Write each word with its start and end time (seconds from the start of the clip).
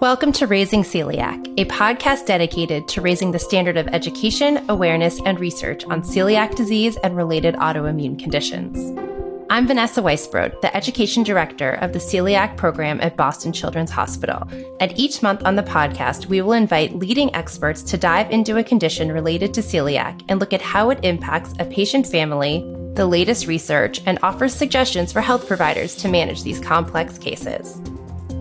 Welcome 0.00 0.30
to 0.34 0.46
Raising 0.46 0.84
Celiac, 0.84 1.52
a 1.58 1.64
podcast 1.64 2.26
dedicated 2.26 2.86
to 2.86 3.00
raising 3.00 3.32
the 3.32 3.38
standard 3.40 3.76
of 3.76 3.88
education, 3.88 4.64
awareness, 4.68 5.20
and 5.22 5.40
research 5.40 5.84
on 5.86 6.02
celiac 6.02 6.54
disease 6.54 6.96
and 6.98 7.16
related 7.16 7.56
autoimmune 7.56 8.16
conditions. 8.16 8.96
I'm 9.50 9.66
Vanessa 9.66 10.00
Weisbrod, 10.00 10.60
the 10.60 10.74
Education 10.76 11.24
Director 11.24 11.72
of 11.72 11.92
the 11.92 11.98
Celiac 11.98 12.56
Program 12.56 13.00
at 13.00 13.16
Boston 13.16 13.52
Children's 13.52 13.90
Hospital. 13.90 14.48
And 14.78 14.96
each 14.96 15.20
month 15.20 15.44
on 15.44 15.56
the 15.56 15.64
podcast, 15.64 16.26
we 16.26 16.42
will 16.42 16.52
invite 16.52 16.94
leading 16.94 17.34
experts 17.34 17.82
to 17.82 17.98
dive 17.98 18.30
into 18.30 18.56
a 18.56 18.62
condition 18.62 19.10
related 19.10 19.52
to 19.54 19.62
celiac 19.62 20.22
and 20.28 20.38
look 20.38 20.52
at 20.52 20.62
how 20.62 20.90
it 20.90 21.04
impacts 21.04 21.54
a 21.58 21.64
patient 21.64 22.06
family, 22.06 22.60
the 22.94 23.04
latest 23.04 23.48
research, 23.48 24.00
and 24.06 24.20
offers 24.22 24.54
suggestions 24.54 25.12
for 25.12 25.20
health 25.20 25.48
providers 25.48 25.96
to 25.96 26.06
manage 26.06 26.44
these 26.44 26.60
complex 26.60 27.18
cases. 27.18 27.80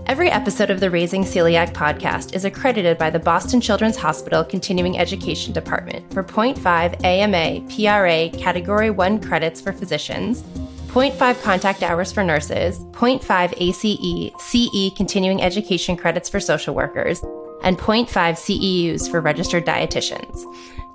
Every 0.07 0.31
episode 0.31 0.69
of 0.69 0.79
the 0.79 0.89
Raising 0.89 1.25
Celiac 1.25 1.73
podcast 1.73 2.33
is 2.33 2.45
accredited 2.45 2.97
by 2.97 3.09
the 3.09 3.19
Boston 3.19 3.59
Children's 3.59 3.97
Hospital 3.97 4.41
Continuing 4.41 4.97
Education 4.97 5.51
Department 5.51 6.13
for 6.13 6.23
0.5 6.23 7.03
AMA 7.03 7.59
PRA 7.67 8.29
Category 8.39 8.89
1 8.89 9.21
credits 9.21 9.59
for 9.59 9.73
physicians, 9.73 10.43
0.5 10.87 11.43
contact 11.43 11.83
hours 11.83 12.13
for 12.13 12.23
nurses, 12.23 12.79
0.5 12.93 13.53
ACE 13.57 14.31
CE 14.39 14.95
Continuing 14.95 15.43
Education 15.43 15.97
credits 15.97 16.29
for 16.29 16.39
social 16.39 16.73
workers, 16.73 17.21
and 17.63 17.77
0.5 17.77 18.07
CEUs 18.07 19.11
for 19.11 19.19
registered 19.19 19.65
dietitians. 19.65 20.45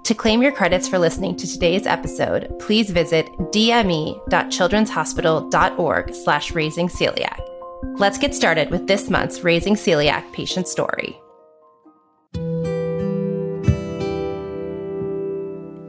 To 0.05 0.15
claim 0.15 0.41
your 0.41 0.53
credits 0.53 0.89
for 0.89 0.98
listening 0.98 1.37
to 1.37 1.47
today's 1.47 1.87
episode, 1.87 2.59
please 2.61 2.89
visit 2.89 3.27
dme.childrenshospital.org 3.53 6.15
slash 6.15 6.53
raising 6.53 6.89
celiac. 6.89 7.52
Let's 7.83 8.19
get 8.19 8.35
started 8.35 8.71
with 8.71 8.87
this 8.87 9.11
month's 9.11 9.45
Raising 9.45 9.75
Celiac 9.75 10.33
patient 10.33 10.67
story. 10.67 11.19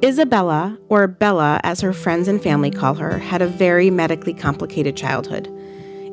Isabella, 0.03 0.77
or 0.89 1.07
Bella 1.07 1.61
as 1.63 1.79
her 1.79 1.93
friends 1.93 2.27
and 2.27 2.43
family 2.43 2.69
call 2.69 2.95
her, 2.95 3.17
had 3.17 3.41
a 3.41 3.47
very 3.47 3.89
medically 3.89 4.33
complicated 4.33 4.97
childhood. 4.97 5.47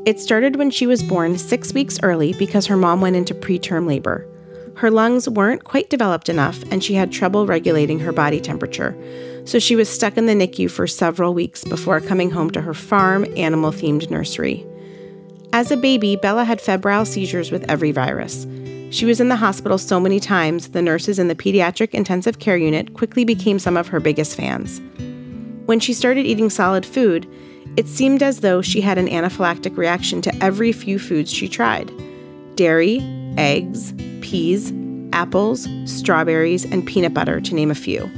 It 0.07 0.21
started 0.21 0.57
when 0.57 0.71
she 0.71 0.87
was 0.87 1.03
born 1.03 1.37
six 1.37 1.75
weeks 1.75 1.99
early 2.03 2.33
because 2.35 2.67
her 2.67 2.77
mom 2.77 3.01
went 3.01 3.17
into 3.17 3.35
preterm 3.35 3.87
labor. 3.87 4.29
Her 4.77 4.91
lungs 4.91 5.29
weren't 5.29 5.65
quite 5.65 5.91
developed 5.91 6.29
enough, 6.29 6.63
and 6.71 6.83
she 6.83 6.95
had 6.95 7.11
trouble 7.11 7.47
regulating 7.47 7.99
her 7.99 8.13
body 8.13 8.41
temperature, 8.41 8.97
so 9.45 9.59
she 9.59 9.77
was 9.77 9.89
stuck 9.89 10.17
in 10.17 10.27
the 10.27 10.35
NICU 10.35 10.71
for 10.71 10.87
several 10.87 11.35
weeks 11.35 11.65
before 11.65 12.01
coming 12.01 12.31
home 12.31 12.51
to 12.53 12.61
her 12.63 12.75
farm 12.75 13.27
animal 13.37 13.73
themed 13.73 14.09
nursery. 14.09 14.65
As 15.53 15.73
a 15.73 15.77
baby, 15.77 16.15
Bella 16.15 16.45
had 16.45 16.61
febrile 16.61 17.05
seizures 17.05 17.51
with 17.51 17.69
every 17.69 17.91
virus. 17.91 18.47
She 18.91 19.05
was 19.05 19.21
in 19.21 19.29
the 19.29 19.37
hospital 19.37 19.79
so 19.79 19.99
many 19.99 20.21
times, 20.21 20.69
the 20.69 20.81
nurses 20.81 21.19
in 21.19 21.27
the 21.27 21.35
pediatric 21.35 21.91
intensive 21.91 22.39
care 22.39 22.57
unit 22.57 22.95
quickly 22.95 23.25
became 23.25 23.59
some 23.59 23.77
of 23.77 23.89
her 23.89 23.99
biggest 23.99 24.37
fans. 24.37 24.81
When 25.67 25.81
she 25.81 25.93
started 25.93 26.25
eating 26.25 26.51
solid 26.51 26.87
food, 26.87 27.29
it 27.77 27.89
seemed 27.89 28.23
as 28.23 28.41
though 28.41 28.63
she 28.63 28.81
had 28.81 28.97
an 28.97 29.09
anaphylactic 29.09 29.77
reaction 29.77 30.23
to 30.23 30.35
every 30.43 30.71
few 30.71 30.99
foods 30.99 31.33
she 31.33 31.49
tried 31.49 31.91
dairy, 32.55 33.01
eggs, 33.37 33.93
peas, 34.21 34.73
apples, 35.13 35.67
strawberries, 35.85 36.65
and 36.65 36.87
peanut 36.87 37.15
butter, 37.15 37.41
to 37.41 37.55
name 37.55 37.71
a 37.71 37.75
few. 37.75 38.09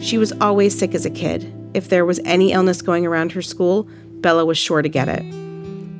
She 0.00 0.16
was 0.16 0.32
always 0.40 0.78
sick 0.78 0.94
as 0.94 1.04
a 1.04 1.10
kid. 1.10 1.52
If 1.74 1.88
there 1.88 2.06
was 2.06 2.20
any 2.24 2.52
illness 2.52 2.82
going 2.82 3.04
around 3.04 3.32
her 3.32 3.42
school, 3.42 3.88
Bella 4.20 4.46
was 4.46 4.58
sure 4.58 4.80
to 4.80 4.88
get 4.88 5.08
it. 5.08 5.39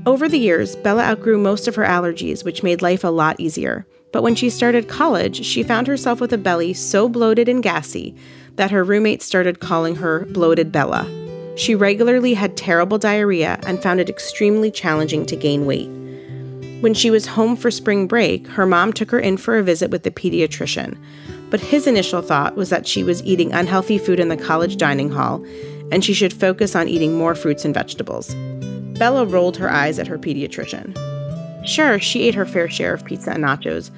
Over 0.06 0.30
the 0.30 0.38
years, 0.38 0.76
Bella 0.76 1.02
outgrew 1.02 1.36
most 1.36 1.68
of 1.68 1.74
her 1.74 1.84
allergies, 1.84 2.42
which 2.42 2.62
made 2.62 2.80
life 2.80 3.04
a 3.04 3.08
lot 3.08 3.38
easier. 3.38 3.86
But 4.12 4.22
when 4.22 4.34
she 4.34 4.48
started 4.48 4.88
college, 4.88 5.44
she 5.44 5.62
found 5.62 5.86
herself 5.86 6.20
with 6.20 6.32
a 6.32 6.38
belly 6.38 6.72
so 6.72 7.06
bloated 7.06 7.50
and 7.50 7.62
gassy 7.62 8.16
that 8.56 8.70
her 8.70 8.82
roommates 8.82 9.26
started 9.26 9.60
calling 9.60 9.96
her 9.96 10.24
Bloated 10.26 10.72
Bella. 10.72 11.06
She 11.56 11.74
regularly 11.74 12.32
had 12.32 12.56
terrible 12.56 12.96
diarrhea 12.96 13.60
and 13.66 13.82
found 13.82 14.00
it 14.00 14.08
extremely 14.08 14.70
challenging 14.70 15.26
to 15.26 15.36
gain 15.36 15.66
weight. 15.66 15.90
When 16.80 16.94
she 16.94 17.10
was 17.10 17.26
home 17.26 17.54
for 17.54 17.70
spring 17.70 18.06
break, 18.06 18.46
her 18.48 18.64
mom 18.64 18.94
took 18.94 19.10
her 19.10 19.20
in 19.20 19.36
for 19.36 19.58
a 19.58 19.62
visit 19.62 19.90
with 19.90 20.04
the 20.04 20.10
pediatrician. 20.10 20.96
But 21.50 21.60
his 21.60 21.86
initial 21.86 22.22
thought 22.22 22.56
was 22.56 22.70
that 22.70 22.86
she 22.86 23.04
was 23.04 23.22
eating 23.24 23.52
unhealthy 23.52 23.98
food 23.98 24.18
in 24.18 24.28
the 24.28 24.36
college 24.36 24.78
dining 24.78 25.10
hall 25.10 25.44
and 25.92 26.04
she 26.04 26.14
should 26.14 26.32
focus 26.32 26.74
on 26.74 26.88
eating 26.88 27.16
more 27.16 27.34
fruits 27.34 27.64
and 27.64 27.74
vegetables. 27.74 28.34
Bella 29.00 29.24
rolled 29.24 29.56
her 29.56 29.70
eyes 29.70 29.98
at 29.98 30.06
her 30.06 30.18
pediatrician. 30.18 30.94
Sure, 31.66 31.98
she 31.98 32.24
ate 32.24 32.34
her 32.34 32.44
fair 32.44 32.68
share 32.68 32.92
of 32.92 33.02
pizza 33.02 33.30
and 33.32 33.42
nachos, 33.42 33.90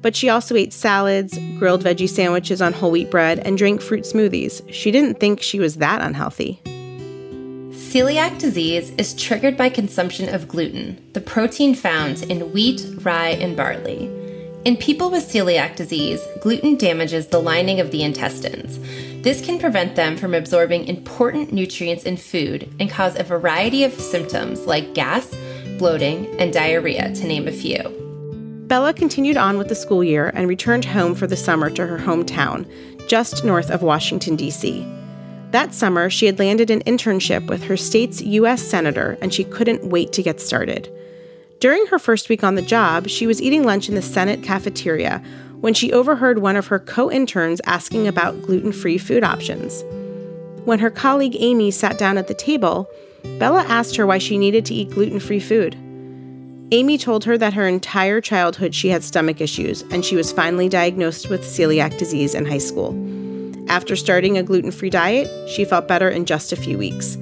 but 0.00 0.14
she 0.14 0.28
also 0.28 0.54
ate 0.54 0.72
salads, 0.72 1.36
grilled 1.58 1.82
veggie 1.82 2.08
sandwiches 2.08 2.62
on 2.62 2.72
whole 2.72 2.92
wheat 2.92 3.10
bread, 3.10 3.40
and 3.40 3.58
drank 3.58 3.82
fruit 3.82 4.04
smoothies. 4.04 4.62
She 4.72 4.92
didn't 4.92 5.18
think 5.18 5.42
she 5.42 5.58
was 5.58 5.78
that 5.78 6.02
unhealthy. 6.02 6.60
Celiac 7.72 8.38
disease 8.38 8.90
is 8.90 9.14
triggered 9.14 9.56
by 9.56 9.70
consumption 9.70 10.32
of 10.32 10.46
gluten, 10.46 11.04
the 11.14 11.20
protein 11.20 11.74
found 11.74 12.22
in 12.22 12.52
wheat, 12.52 12.86
rye, 13.00 13.30
and 13.30 13.56
barley. 13.56 14.06
In 14.64 14.76
people 14.76 15.10
with 15.10 15.28
celiac 15.28 15.74
disease, 15.74 16.20
gluten 16.40 16.76
damages 16.76 17.26
the 17.26 17.40
lining 17.40 17.80
of 17.80 17.90
the 17.90 18.04
intestines. 18.04 18.78
This 19.24 19.40
can 19.40 19.58
prevent 19.58 19.96
them 19.96 20.18
from 20.18 20.34
absorbing 20.34 20.86
important 20.86 21.50
nutrients 21.50 22.04
in 22.04 22.18
food 22.18 22.68
and 22.78 22.90
cause 22.90 23.18
a 23.18 23.22
variety 23.22 23.82
of 23.82 23.94
symptoms 23.94 24.66
like 24.66 24.92
gas, 24.92 25.34
bloating, 25.78 26.26
and 26.38 26.52
diarrhea, 26.52 27.10
to 27.14 27.26
name 27.26 27.48
a 27.48 27.50
few. 27.50 27.80
Bella 28.68 28.92
continued 28.92 29.38
on 29.38 29.56
with 29.56 29.68
the 29.68 29.74
school 29.74 30.04
year 30.04 30.30
and 30.34 30.46
returned 30.46 30.84
home 30.84 31.14
for 31.14 31.26
the 31.26 31.38
summer 31.38 31.70
to 31.70 31.86
her 31.86 31.96
hometown, 31.96 32.70
just 33.08 33.46
north 33.46 33.70
of 33.70 33.80
Washington, 33.80 34.36
D.C. 34.36 34.86
That 35.52 35.72
summer, 35.72 36.10
she 36.10 36.26
had 36.26 36.38
landed 36.38 36.68
an 36.68 36.82
internship 36.82 37.46
with 37.46 37.62
her 37.62 37.78
state's 37.78 38.20
U.S. 38.20 38.60
Senator, 38.60 39.16
and 39.22 39.32
she 39.32 39.44
couldn't 39.44 39.88
wait 39.88 40.12
to 40.12 40.22
get 40.22 40.38
started. 40.38 40.92
During 41.60 41.86
her 41.86 41.98
first 41.98 42.28
week 42.28 42.44
on 42.44 42.56
the 42.56 42.62
job, 42.62 43.08
she 43.08 43.26
was 43.26 43.40
eating 43.40 43.64
lunch 43.64 43.88
in 43.88 43.94
the 43.94 44.02
Senate 44.02 44.42
cafeteria 44.42 45.24
when 45.64 45.72
she 45.72 45.94
overheard 45.94 46.40
one 46.40 46.56
of 46.56 46.66
her 46.66 46.78
co 46.78 47.10
interns 47.10 47.58
asking 47.64 48.06
about 48.06 48.42
gluten 48.42 48.70
free 48.70 48.98
food 48.98 49.24
options. 49.24 49.82
When 50.66 50.78
her 50.78 50.90
colleague 50.90 51.36
Amy 51.38 51.70
sat 51.70 51.96
down 51.96 52.18
at 52.18 52.28
the 52.28 52.34
table, 52.34 52.86
Bella 53.38 53.62
asked 53.62 53.96
her 53.96 54.06
why 54.06 54.18
she 54.18 54.36
needed 54.36 54.66
to 54.66 54.74
eat 54.74 54.90
gluten 54.90 55.18
free 55.18 55.40
food. 55.40 55.74
Amy 56.70 56.98
told 56.98 57.24
her 57.24 57.38
that 57.38 57.54
her 57.54 57.66
entire 57.66 58.20
childhood 58.20 58.74
she 58.74 58.90
had 58.90 59.02
stomach 59.02 59.40
issues 59.40 59.80
and 59.90 60.04
she 60.04 60.16
was 60.16 60.32
finally 60.32 60.68
diagnosed 60.68 61.30
with 61.30 61.40
celiac 61.40 61.96
disease 61.96 62.34
in 62.34 62.44
high 62.44 62.58
school. 62.58 62.92
After 63.70 63.96
starting 63.96 64.36
a 64.36 64.42
gluten 64.42 64.70
free 64.70 64.90
diet, 64.90 65.30
she 65.48 65.64
felt 65.64 65.88
better 65.88 66.10
in 66.10 66.26
just 66.26 66.52
a 66.52 66.56
few 66.56 66.76
weeks. 66.76 67.16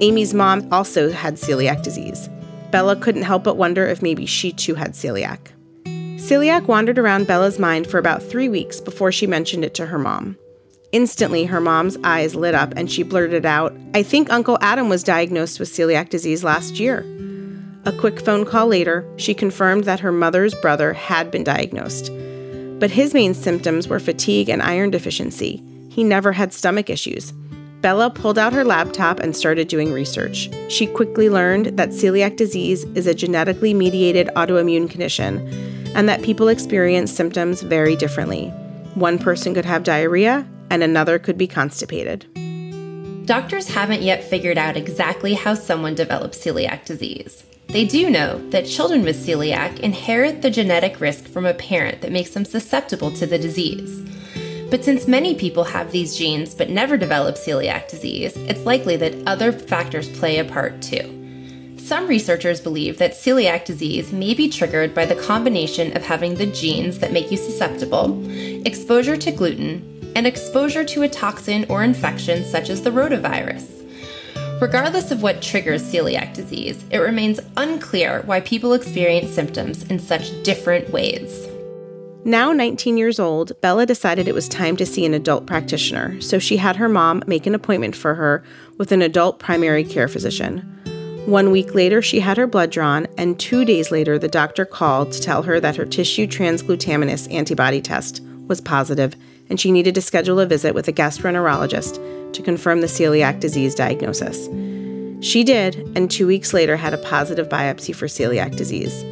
Amy's 0.00 0.34
mom 0.34 0.72
also 0.72 1.10
had 1.10 1.34
celiac 1.34 1.82
disease. 1.82 2.28
Bella 2.70 2.94
couldn't 2.94 3.22
help 3.22 3.42
but 3.42 3.56
wonder 3.56 3.84
if 3.84 4.02
maybe 4.02 4.24
she 4.24 4.52
too 4.52 4.76
had 4.76 4.92
celiac. 4.92 5.48
Celiac 6.22 6.68
wandered 6.68 7.00
around 7.00 7.26
Bella's 7.26 7.58
mind 7.58 7.88
for 7.88 7.98
about 7.98 8.22
three 8.22 8.48
weeks 8.48 8.80
before 8.80 9.10
she 9.10 9.26
mentioned 9.26 9.64
it 9.64 9.74
to 9.74 9.86
her 9.86 9.98
mom. 9.98 10.38
Instantly, 10.92 11.46
her 11.46 11.60
mom's 11.60 11.98
eyes 12.04 12.36
lit 12.36 12.54
up 12.54 12.72
and 12.76 12.88
she 12.88 13.02
blurted 13.02 13.44
out, 13.44 13.76
I 13.92 14.04
think 14.04 14.32
Uncle 14.32 14.56
Adam 14.60 14.88
was 14.88 15.02
diagnosed 15.02 15.58
with 15.58 15.68
celiac 15.68 16.10
disease 16.10 16.44
last 16.44 16.78
year. 16.78 17.04
A 17.86 17.92
quick 17.92 18.20
phone 18.20 18.44
call 18.44 18.68
later, 18.68 19.04
she 19.16 19.34
confirmed 19.34 19.82
that 19.82 19.98
her 19.98 20.12
mother's 20.12 20.54
brother 20.54 20.92
had 20.92 21.32
been 21.32 21.42
diagnosed. 21.42 22.12
But 22.78 22.92
his 22.92 23.14
main 23.14 23.34
symptoms 23.34 23.88
were 23.88 23.98
fatigue 23.98 24.48
and 24.48 24.62
iron 24.62 24.92
deficiency. 24.92 25.60
He 25.90 26.04
never 26.04 26.30
had 26.30 26.52
stomach 26.52 26.88
issues. 26.88 27.32
Bella 27.80 28.10
pulled 28.10 28.38
out 28.38 28.52
her 28.52 28.64
laptop 28.64 29.18
and 29.18 29.36
started 29.36 29.66
doing 29.66 29.92
research. 29.92 30.48
She 30.68 30.86
quickly 30.86 31.28
learned 31.28 31.76
that 31.78 31.88
celiac 31.88 32.36
disease 32.36 32.84
is 32.94 33.08
a 33.08 33.14
genetically 33.14 33.74
mediated 33.74 34.28
autoimmune 34.36 34.88
condition 34.88 35.72
and 35.94 36.08
that 36.08 36.22
people 36.22 36.48
experience 36.48 37.12
symptoms 37.12 37.62
very 37.62 37.96
differently. 37.96 38.48
One 38.94 39.18
person 39.18 39.54
could 39.54 39.64
have 39.64 39.84
diarrhea, 39.84 40.46
and 40.70 40.82
another 40.82 41.18
could 41.18 41.36
be 41.36 41.46
constipated. 41.46 42.26
Doctors 43.26 43.68
haven't 43.68 44.02
yet 44.02 44.24
figured 44.24 44.58
out 44.58 44.76
exactly 44.76 45.34
how 45.34 45.54
someone 45.54 45.94
develops 45.94 46.44
celiac 46.44 46.84
disease. 46.84 47.44
They 47.68 47.86
do 47.86 48.10
know 48.10 48.38
that 48.50 48.66
children 48.66 49.02
with 49.02 49.24
celiac 49.24 49.80
inherit 49.80 50.42
the 50.42 50.50
genetic 50.50 51.00
risk 51.00 51.26
from 51.26 51.46
a 51.46 51.54
parent 51.54 52.02
that 52.02 52.12
makes 52.12 52.30
them 52.30 52.44
susceptible 52.44 53.10
to 53.12 53.26
the 53.26 53.38
disease. 53.38 54.00
But 54.70 54.84
since 54.84 55.06
many 55.06 55.34
people 55.34 55.64
have 55.64 55.92
these 55.92 56.16
genes 56.16 56.54
but 56.54 56.70
never 56.70 56.96
develop 56.96 57.36
celiac 57.36 57.88
disease, 57.88 58.36
it's 58.36 58.64
likely 58.66 58.96
that 58.96 59.16
other 59.26 59.52
factors 59.52 60.08
play 60.18 60.38
a 60.38 60.44
part 60.44 60.82
too. 60.82 61.21
Some 61.92 62.06
researchers 62.06 62.58
believe 62.58 62.96
that 62.96 63.12
celiac 63.12 63.66
disease 63.66 64.14
may 64.14 64.32
be 64.32 64.48
triggered 64.48 64.94
by 64.94 65.04
the 65.04 65.14
combination 65.14 65.94
of 65.94 66.02
having 66.02 66.36
the 66.36 66.46
genes 66.46 67.00
that 67.00 67.12
make 67.12 67.30
you 67.30 67.36
susceptible, 67.36 68.18
exposure 68.66 69.18
to 69.18 69.30
gluten, 69.30 70.10
and 70.16 70.26
exposure 70.26 70.84
to 70.84 71.02
a 71.02 71.08
toxin 71.10 71.66
or 71.68 71.84
infection 71.84 72.46
such 72.46 72.70
as 72.70 72.80
the 72.80 72.88
rotavirus. 72.88 73.68
Regardless 74.58 75.10
of 75.10 75.22
what 75.22 75.42
triggers 75.42 75.82
celiac 75.82 76.32
disease, 76.32 76.82
it 76.90 76.96
remains 76.96 77.40
unclear 77.58 78.22
why 78.22 78.40
people 78.40 78.72
experience 78.72 79.30
symptoms 79.30 79.82
in 79.90 79.98
such 79.98 80.42
different 80.44 80.88
ways. 80.88 81.46
Now 82.24 82.52
19 82.52 82.96
years 82.96 83.20
old, 83.20 83.52
Bella 83.60 83.84
decided 83.84 84.28
it 84.28 84.34
was 84.34 84.48
time 84.48 84.78
to 84.78 84.86
see 84.86 85.04
an 85.04 85.12
adult 85.12 85.44
practitioner, 85.46 86.18
so 86.22 86.38
she 86.38 86.56
had 86.56 86.76
her 86.76 86.88
mom 86.88 87.22
make 87.26 87.46
an 87.46 87.54
appointment 87.54 87.94
for 87.94 88.14
her 88.14 88.42
with 88.78 88.92
an 88.92 89.02
adult 89.02 89.38
primary 89.38 89.84
care 89.84 90.08
physician. 90.08 90.81
One 91.26 91.50
week 91.50 91.74
later, 91.74 92.02
she 92.02 92.20
had 92.20 92.36
her 92.36 92.48
blood 92.48 92.70
drawn, 92.70 93.06
and 93.16 93.38
two 93.38 93.64
days 93.64 93.90
later, 93.90 94.18
the 94.18 94.28
doctor 94.28 94.64
called 94.64 95.12
to 95.12 95.20
tell 95.20 95.42
her 95.42 95.60
that 95.60 95.76
her 95.76 95.86
tissue 95.86 96.26
transglutaminase 96.26 97.32
antibody 97.32 97.80
test 97.80 98.20
was 98.48 98.60
positive 98.60 99.14
and 99.48 99.60
she 99.60 99.70
needed 99.70 99.94
to 99.94 100.00
schedule 100.00 100.40
a 100.40 100.46
visit 100.46 100.74
with 100.74 100.88
a 100.88 100.92
gastroenterologist 100.92 102.32
to 102.32 102.42
confirm 102.42 102.80
the 102.80 102.86
celiac 102.86 103.38
disease 103.38 103.74
diagnosis. 103.74 104.46
She 105.24 105.44
did, 105.44 105.76
and 105.94 106.10
two 106.10 106.26
weeks 106.26 106.52
later 106.54 106.76
had 106.76 106.94
a 106.94 106.98
positive 106.98 107.48
biopsy 107.48 107.94
for 107.94 108.06
celiac 108.06 108.56
disease. 108.56 109.04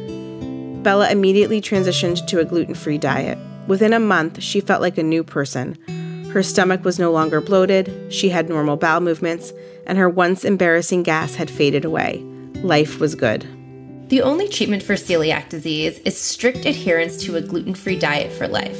Bella 0.83 1.11
immediately 1.11 1.61
transitioned 1.61 2.25
to 2.27 2.39
a 2.39 2.45
gluten 2.45 2.73
free 2.73 2.97
diet. 2.97 3.37
Within 3.67 3.93
a 3.93 3.99
month, 3.99 4.41
she 4.41 4.61
felt 4.61 4.81
like 4.81 4.97
a 4.97 5.03
new 5.03 5.23
person. 5.23 5.77
Her 6.31 6.41
stomach 6.41 6.83
was 6.83 6.97
no 6.97 7.11
longer 7.11 7.39
bloated, 7.39 8.11
she 8.11 8.29
had 8.29 8.49
normal 8.49 8.77
bowel 8.77 9.01
movements, 9.01 9.53
and 9.85 9.97
her 9.97 10.09
once 10.09 10.43
embarrassing 10.43 11.03
gas 11.03 11.35
had 11.35 11.49
faded 11.49 11.85
away. 11.85 12.23
Life 12.63 12.99
was 12.99 13.15
good. 13.15 13.47
The 14.09 14.21
only 14.21 14.47
treatment 14.47 14.83
for 14.83 14.93
celiac 14.93 15.49
disease 15.49 15.99
is 15.99 16.19
strict 16.19 16.65
adherence 16.65 17.17
to 17.23 17.37
a 17.37 17.41
gluten 17.41 17.73
free 17.73 17.97
diet 17.97 18.31
for 18.31 18.47
life. 18.47 18.79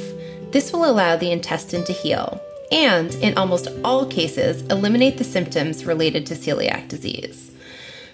This 0.50 0.72
will 0.72 0.84
allow 0.84 1.16
the 1.16 1.32
intestine 1.32 1.84
to 1.84 1.92
heal 1.92 2.40
and, 2.72 3.14
in 3.16 3.36
almost 3.36 3.68
all 3.84 4.06
cases, 4.06 4.62
eliminate 4.62 5.18
the 5.18 5.24
symptoms 5.24 5.84
related 5.84 6.26
to 6.26 6.34
celiac 6.34 6.88
disease. 6.88 7.50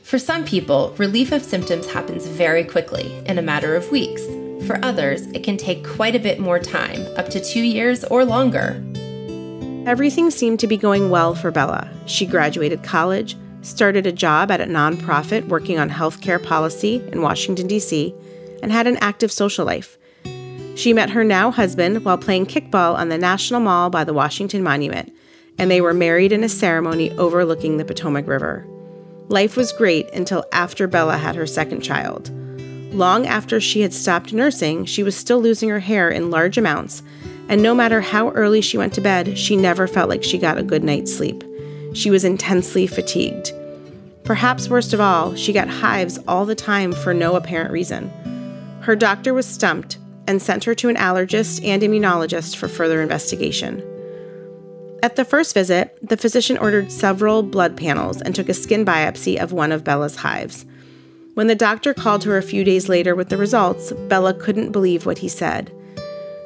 For 0.02 0.18
some 0.18 0.44
people, 0.44 0.94
relief 0.98 1.32
of 1.32 1.44
symptoms 1.44 1.90
happens 1.90 2.26
very 2.26 2.64
quickly, 2.64 3.16
in 3.26 3.38
a 3.38 3.42
matter 3.42 3.76
of 3.76 3.90
weeks. 3.90 4.22
For 4.66 4.84
others, 4.84 5.26
it 5.28 5.44
can 5.44 5.56
take 5.56 5.86
quite 5.86 6.16
a 6.16 6.20
bit 6.20 6.40
more 6.40 6.58
time, 6.58 7.06
up 7.16 7.28
to 7.28 7.40
two 7.40 7.62
years 7.62 8.04
or 8.04 8.24
longer. 8.24 8.82
Everything 9.88 10.30
seemed 10.30 10.60
to 10.60 10.66
be 10.66 10.76
going 10.76 11.08
well 11.08 11.34
for 11.34 11.50
Bella. 11.50 11.88
She 12.04 12.26
graduated 12.26 12.82
college, 12.82 13.38
started 13.62 14.06
a 14.06 14.12
job 14.12 14.50
at 14.50 14.60
a 14.60 14.66
nonprofit 14.66 15.48
working 15.48 15.78
on 15.78 15.88
healthcare 15.88 16.44
policy 16.44 17.02
in 17.10 17.22
Washington, 17.22 17.66
D.C., 17.66 18.14
and 18.62 18.70
had 18.70 18.86
an 18.86 18.98
active 18.98 19.32
social 19.32 19.64
life. 19.64 19.96
She 20.76 20.92
met 20.92 21.08
her 21.08 21.24
now 21.24 21.50
husband 21.50 22.04
while 22.04 22.18
playing 22.18 22.44
kickball 22.44 22.98
on 22.98 23.08
the 23.08 23.16
National 23.16 23.60
Mall 23.60 23.88
by 23.88 24.04
the 24.04 24.12
Washington 24.12 24.62
Monument, 24.62 25.10
and 25.56 25.70
they 25.70 25.80
were 25.80 25.94
married 25.94 26.32
in 26.32 26.44
a 26.44 26.50
ceremony 26.50 27.10
overlooking 27.12 27.78
the 27.78 27.84
Potomac 27.86 28.26
River. 28.26 28.66
Life 29.28 29.56
was 29.56 29.72
great 29.72 30.12
until 30.12 30.44
after 30.52 30.86
Bella 30.86 31.16
had 31.16 31.34
her 31.34 31.46
second 31.46 31.80
child. 31.80 32.30
Long 32.92 33.26
after 33.26 33.58
she 33.58 33.80
had 33.80 33.94
stopped 33.94 34.34
nursing, 34.34 34.84
she 34.84 35.02
was 35.02 35.16
still 35.16 35.40
losing 35.40 35.70
her 35.70 35.80
hair 35.80 36.10
in 36.10 36.30
large 36.30 36.58
amounts, 36.58 37.02
and 37.48 37.62
no 37.62 37.74
matter 37.74 38.00
how 38.00 38.30
early 38.30 38.60
she 38.60 38.78
went 38.78 38.92
to 38.94 39.00
bed, 39.00 39.38
she 39.38 39.56
never 39.56 39.86
felt 39.86 40.08
like 40.08 40.22
she 40.22 40.38
got 40.38 40.58
a 40.58 40.62
good 40.62 40.84
night's 40.84 41.14
sleep. 41.14 41.42
She 41.94 42.10
was 42.10 42.24
intensely 42.24 42.86
fatigued. 42.86 43.52
Perhaps 44.24 44.68
worst 44.68 44.92
of 44.92 45.00
all, 45.00 45.34
she 45.34 45.54
got 45.54 45.68
hives 45.68 46.18
all 46.28 46.44
the 46.44 46.54
time 46.54 46.92
for 46.92 47.14
no 47.14 47.34
apparent 47.34 47.70
reason. 47.70 48.10
Her 48.82 48.94
doctor 48.94 49.32
was 49.32 49.46
stumped 49.46 49.98
and 50.26 50.42
sent 50.42 50.64
her 50.64 50.74
to 50.74 50.90
an 50.90 50.96
allergist 50.96 51.64
and 51.64 51.82
immunologist 51.82 52.56
for 52.56 52.68
further 52.68 53.00
investigation. 53.00 53.82
At 55.02 55.16
the 55.16 55.24
first 55.24 55.54
visit, 55.54 55.96
the 56.06 56.16
physician 56.16 56.58
ordered 56.58 56.92
several 56.92 57.42
blood 57.42 57.76
panels 57.76 58.20
and 58.20 58.34
took 58.34 58.48
a 58.48 58.54
skin 58.54 58.84
biopsy 58.84 59.40
of 59.40 59.52
one 59.52 59.72
of 59.72 59.84
Bella's 59.84 60.16
hives. 60.16 60.66
When 61.34 61.46
the 61.46 61.54
doctor 61.54 61.94
called 61.94 62.24
her 62.24 62.36
a 62.36 62.42
few 62.42 62.64
days 62.64 62.88
later 62.88 63.14
with 63.14 63.28
the 63.28 63.36
results, 63.36 63.92
Bella 63.92 64.34
couldn't 64.34 64.72
believe 64.72 65.06
what 65.06 65.18
he 65.18 65.28
said. 65.28 65.72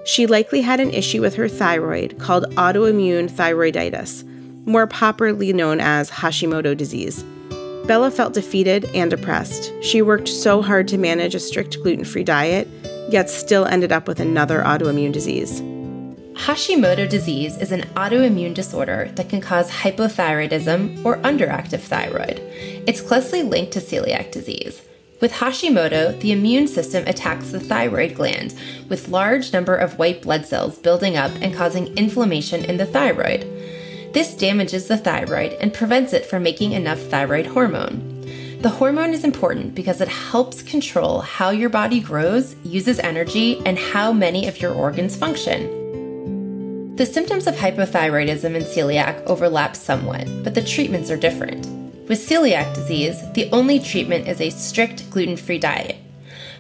She 0.04 0.26
likely 0.26 0.60
had 0.62 0.81
an 0.81 0.90
issue 0.90 1.20
with 1.20 1.34
her 1.37 1.49
thyroid 1.49 2.19
called 2.19 2.44
autoimmune 2.56 3.31
thyroiditis, 3.31 4.25
more 4.66 4.87
popularly 4.87 5.52
known 5.52 5.81
as 5.81 6.10
Hashimoto 6.10 6.76
disease. 6.76 7.25
Bella 7.87 8.10
felt 8.10 8.34
defeated 8.34 8.84
and 8.94 9.10
depressed. 9.10 9.72
She 9.82 10.02
worked 10.02 10.28
so 10.28 10.62
hard 10.62 10.88
to 10.88 10.99
manage 10.99 11.34
a 11.34 11.40
strict 11.40 11.82
gluten 11.82 12.04
free 12.04 12.25
diet, 12.25 12.69
yet 13.10 13.28
still 13.28 13.64
ended 13.66 13.93
up 13.93 14.06
with 14.08 14.20
another 14.20 14.62
autoimmune 14.62 15.12
disease. 15.12 15.60
Hashimoto 16.34 17.08
disease 17.08 17.56
is 17.58 17.72
an 17.72 17.82
autoimmune 17.94 18.55
disorder 18.55 19.10
that 19.16 19.28
can 19.28 19.40
cause 19.40 19.70
hypothyroidism 19.70 21.05
or 21.05 21.19
underactive 21.19 21.81
thyroid. 21.81 22.40
It's 22.87 23.00
closely 23.00 23.43
linked 23.43 23.72
to 23.72 23.81
celiac 23.81 24.32
disease. 24.32 24.81
With 25.22 25.34
Hashimoto, 25.34 26.19
the 26.20 26.32
immune 26.32 26.66
system 26.66 27.04
attacks 27.06 27.52
the 27.52 27.60
thyroid 27.60 28.16
gland, 28.16 28.54
with 28.88 29.08
large 29.08 29.52
number 29.52 29.76
of 29.76 29.96
white 29.96 30.20
blood 30.20 30.46
cells 30.46 30.76
building 30.76 31.16
up 31.16 31.30
and 31.40 31.54
causing 31.54 31.96
inflammation 31.96 32.64
in 32.64 32.76
the 32.76 32.86
thyroid. 32.86 33.46
This 34.12 34.34
damages 34.34 34.88
the 34.88 34.96
thyroid 34.96 35.52
and 35.60 35.72
prevents 35.72 36.12
it 36.12 36.26
from 36.26 36.42
making 36.42 36.72
enough 36.72 36.98
thyroid 36.98 37.46
hormone. 37.46 38.02
The 38.62 38.69
hormone 38.69 39.10
is 39.10 39.22
important 39.22 39.76
because 39.76 40.00
it 40.00 40.08
helps 40.08 40.60
control 40.60 41.20
how 41.20 41.50
your 41.50 41.70
body 41.70 42.00
grows, 42.00 42.56
uses 42.64 42.98
energy, 42.98 43.62
and 43.64 43.78
how 43.78 44.12
many 44.12 44.48
of 44.48 44.60
your 44.60 44.74
organs 44.74 45.14
function. 45.14 46.96
The 46.96 47.06
symptoms 47.06 47.46
of 47.46 47.54
hypothyroidism 47.54 48.56
and 48.56 48.66
celiac 48.66 49.22
overlap 49.26 49.76
somewhat, 49.76 50.26
but 50.42 50.56
the 50.56 50.64
treatments 50.64 51.12
are 51.12 51.16
different. 51.16 51.81
With 52.12 52.28
celiac 52.28 52.74
disease, 52.74 53.22
the 53.32 53.48
only 53.52 53.78
treatment 53.78 54.28
is 54.28 54.38
a 54.42 54.50
strict 54.50 55.08
gluten 55.08 55.34
free 55.34 55.58
diet. 55.58 55.96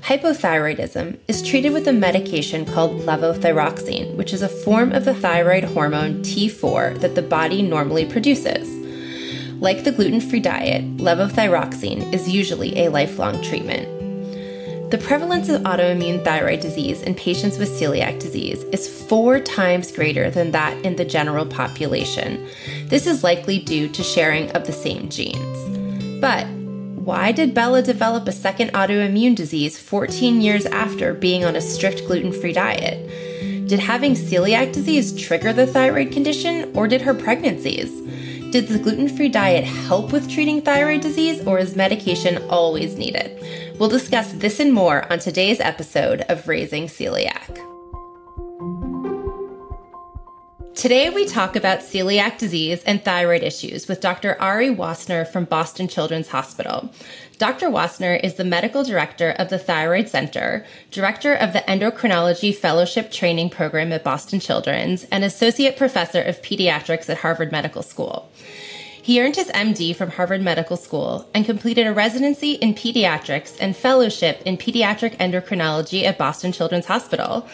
Hypothyroidism 0.00 1.18
is 1.28 1.46
treated 1.46 1.74
with 1.74 1.86
a 1.86 1.92
medication 1.92 2.64
called 2.64 3.02
levothyroxine, 3.02 4.16
which 4.16 4.32
is 4.32 4.40
a 4.40 4.48
form 4.48 4.92
of 4.92 5.04
the 5.04 5.12
thyroid 5.12 5.64
hormone 5.64 6.22
T4 6.22 6.98
that 7.00 7.14
the 7.16 7.20
body 7.20 7.60
normally 7.60 8.06
produces. 8.06 8.66
Like 9.60 9.84
the 9.84 9.92
gluten 9.92 10.22
free 10.22 10.40
diet, 10.40 10.96
levothyroxine 10.96 12.14
is 12.14 12.30
usually 12.30 12.86
a 12.86 12.88
lifelong 12.88 13.42
treatment. 13.42 14.01
The 14.92 14.98
prevalence 14.98 15.48
of 15.48 15.62
autoimmune 15.62 16.22
thyroid 16.22 16.60
disease 16.60 17.00
in 17.00 17.14
patients 17.14 17.56
with 17.56 17.70
celiac 17.70 18.20
disease 18.20 18.62
is 18.64 19.06
four 19.06 19.40
times 19.40 19.90
greater 19.90 20.28
than 20.28 20.50
that 20.50 20.76
in 20.84 20.96
the 20.96 21.04
general 21.06 21.46
population. 21.46 22.46
This 22.88 23.06
is 23.06 23.24
likely 23.24 23.58
due 23.58 23.88
to 23.88 24.02
sharing 24.02 24.50
of 24.50 24.66
the 24.66 24.72
same 24.74 25.08
genes. 25.08 26.20
But 26.20 26.46
why 26.46 27.32
did 27.32 27.54
Bella 27.54 27.80
develop 27.80 28.28
a 28.28 28.32
second 28.32 28.70
autoimmune 28.74 29.34
disease 29.34 29.78
14 29.80 30.42
years 30.42 30.66
after 30.66 31.14
being 31.14 31.42
on 31.42 31.56
a 31.56 31.62
strict 31.62 32.06
gluten 32.06 32.30
free 32.30 32.52
diet? 32.52 33.08
Did 33.66 33.80
having 33.80 34.12
celiac 34.12 34.74
disease 34.74 35.18
trigger 35.18 35.54
the 35.54 35.66
thyroid 35.66 36.12
condition, 36.12 36.70
or 36.76 36.86
did 36.86 37.00
her 37.00 37.14
pregnancies? 37.14 37.90
Did 38.52 38.68
the 38.68 38.78
gluten 38.78 39.08
free 39.08 39.30
diet 39.30 39.64
help 39.64 40.12
with 40.12 40.28
treating 40.28 40.60
thyroid 40.60 41.00
disease, 41.00 41.42
or 41.46 41.58
is 41.58 41.74
medication 41.74 42.36
always 42.50 42.98
needed? 42.98 43.42
We'll 43.78 43.88
discuss 43.88 44.30
this 44.32 44.60
and 44.60 44.74
more 44.74 45.10
on 45.10 45.20
today's 45.20 45.58
episode 45.58 46.20
of 46.28 46.46
Raising 46.46 46.84
Celiac. 46.84 47.48
Today, 50.74 51.08
we 51.08 51.24
talk 51.24 51.56
about 51.56 51.78
celiac 51.78 52.36
disease 52.36 52.82
and 52.82 53.02
thyroid 53.02 53.42
issues 53.42 53.88
with 53.88 54.02
Dr. 54.02 54.38
Ari 54.38 54.68
Wassner 54.68 55.26
from 55.26 55.44
Boston 55.46 55.88
Children's 55.88 56.28
Hospital. 56.28 56.90
Dr. 57.38 57.68
Wassner 57.68 58.22
is 58.22 58.34
the 58.34 58.44
medical 58.44 58.84
director 58.84 59.30
of 59.30 59.48
the 59.48 59.58
Thyroid 59.58 60.08
Center, 60.08 60.64
director 60.90 61.34
of 61.34 61.52
the 61.52 61.60
Endocrinology 61.60 62.54
Fellowship 62.54 63.10
Training 63.10 63.50
Program 63.50 63.92
at 63.92 64.04
Boston 64.04 64.38
Children's, 64.38 65.04
and 65.10 65.24
associate 65.24 65.76
professor 65.76 66.22
of 66.22 66.42
pediatrics 66.42 67.08
at 67.08 67.18
Harvard 67.18 67.50
Medical 67.50 67.82
School. 67.82 68.30
He 69.02 69.20
earned 69.20 69.34
his 69.34 69.48
MD 69.48 69.96
from 69.96 70.10
Harvard 70.10 70.42
Medical 70.42 70.76
School 70.76 71.28
and 71.34 71.44
completed 71.44 71.88
a 71.88 71.92
residency 71.92 72.52
in 72.52 72.74
pediatrics 72.74 73.56
and 73.58 73.76
fellowship 73.76 74.40
in 74.46 74.56
pediatric 74.56 75.16
endocrinology 75.16 76.04
at 76.04 76.18
Boston 76.18 76.52
Children's 76.52 76.86
Hospital. 76.86 77.48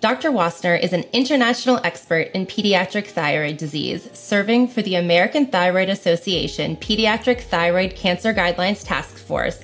Dr. 0.00 0.30
Wassner 0.30 0.80
is 0.80 0.92
an 0.92 1.04
international 1.12 1.80
expert 1.82 2.30
in 2.32 2.46
pediatric 2.46 3.08
thyroid 3.08 3.56
disease, 3.56 4.08
serving 4.12 4.68
for 4.68 4.80
the 4.80 4.94
American 4.94 5.46
Thyroid 5.46 5.88
Association 5.88 6.76
Pediatric 6.76 7.40
Thyroid 7.40 7.96
Cancer 7.96 8.32
Guidelines 8.32 8.86
Task 8.86 9.16
Force 9.16 9.60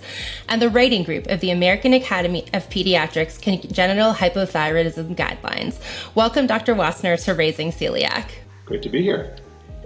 and 0.48 0.60
the 0.60 0.68
writing 0.68 1.04
group 1.04 1.28
of 1.28 1.38
the 1.38 1.52
American 1.52 1.94
Academy 1.94 2.46
of 2.52 2.68
Pediatrics 2.68 3.40
Congenital 3.40 4.12
Hypothyroidism 4.12 5.14
Guidelines. 5.14 5.78
Welcome, 6.16 6.48
Dr. 6.48 6.74
Wassner, 6.74 7.22
to 7.26 7.34
Raising 7.34 7.70
Celiac. 7.70 8.30
Great 8.66 8.82
to 8.82 8.88
be 8.88 9.02
here. 9.02 9.36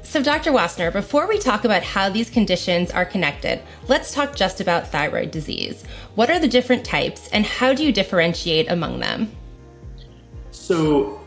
So, 0.03 0.23
Dr. 0.23 0.53
Wassner, 0.53 0.91
before 0.91 1.29
we 1.29 1.39
talk 1.39 1.67
about 1.67 1.83
how 1.83 2.09
these 2.09 2.31
conditions 2.31 2.91
are 2.91 3.05
connected, 3.05 3.61
let's 3.87 4.15
talk 4.15 4.35
just 4.35 4.63
about 4.63 4.89
thyroid 4.89 5.31
disease. 5.31 5.85
What 6.15 6.31
are 6.31 6.41
the 6.41 6.49
different 6.49 6.87
types, 6.87 7.29
and 7.35 7.45
how 7.45 7.75
do 7.75 7.85
you 7.85 7.93
differentiate 7.93 8.71
among 8.71 9.01
them? 9.01 9.31
So, 10.69 11.19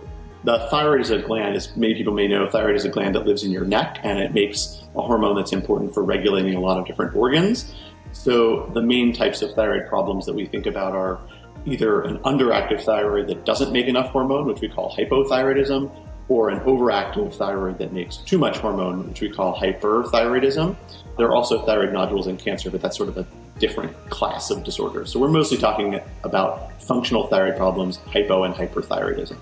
the 0.44 0.68
thyroid 0.70 1.02
is 1.02 1.10
a 1.10 1.18
gland, 1.18 1.56
as 1.56 1.76
many 1.76 1.96
people 1.96 2.14
may 2.14 2.28
know, 2.28 2.48
thyroid 2.48 2.76
is 2.76 2.86
a 2.86 2.90
gland 2.90 3.16
that 3.16 3.26
lives 3.26 3.44
in 3.44 3.50
your 3.50 3.66
neck 3.66 4.00
and 4.04 4.20
it 4.20 4.36
makes 4.36 4.84
a 4.96 5.02
hormone 5.02 5.36
that's 5.36 5.52
important 5.52 5.96
for 5.96 6.04
regulating 6.04 6.54
a 6.54 6.60
lot 6.60 6.78
of 6.78 6.86
different 6.86 7.16
organs. 7.16 7.74
So 8.12 8.68
the 8.76 8.84
main 8.84 9.14
types 9.14 9.42
of 9.42 9.56
thyroid 9.56 9.88
problems 9.88 10.28
that 10.28 10.34
we 10.34 10.46
think 10.46 10.68
about 10.68 10.94
are 10.94 11.20
either 11.66 12.04
an 12.04 12.20
underactive 12.20 12.84
thyroid 12.84 13.30
that 13.30 13.44
doesn't 13.44 13.74
make 13.74 13.88
enough 13.88 14.12
hormone, 14.12 14.46
which 14.46 14.62
we 14.62 14.70
call 14.70 14.96
hypothyroidism, 14.96 15.90
or 16.28 16.50
an 16.50 16.60
overactive 16.60 17.34
thyroid 17.34 17.80
that 17.80 17.94
makes 17.94 18.18
too 18.18 18.38
much 18.38 18.60
hormone, 18.60 19.08
which 19.08 19.22
we 19.22 19.30
call 19.32 19.60
hyperthyroidism. 19.60 20.76
There 21.18 21.26
are 21.26 21.34
also 21.34 21.66
thyroid 21.66 21.92
nodules 21.94 22.28
in 22.28 22.38
cancer, 22.38 22.70
but 22.70 22.80
that's 22.80 22.96
sort 22.96 23.10
of 23.10 23.18
a 23.18 23.26
different 23.62 23.96
class 24.10 24.50
of 24.50 24.64
disorders. 24.66 25.14
So 25.14 25.20
we're 25.20 25.30
mostly 25.30 25.58
talking 25.58 26.02
about 26.24 26.82
functional 26.82 27.28
thyroid 27.28 27.56
problems, 27.56 27.98
hypo 28.08 28.44
and 28.44 28.54
hyperthyroidism. 28.54 29.38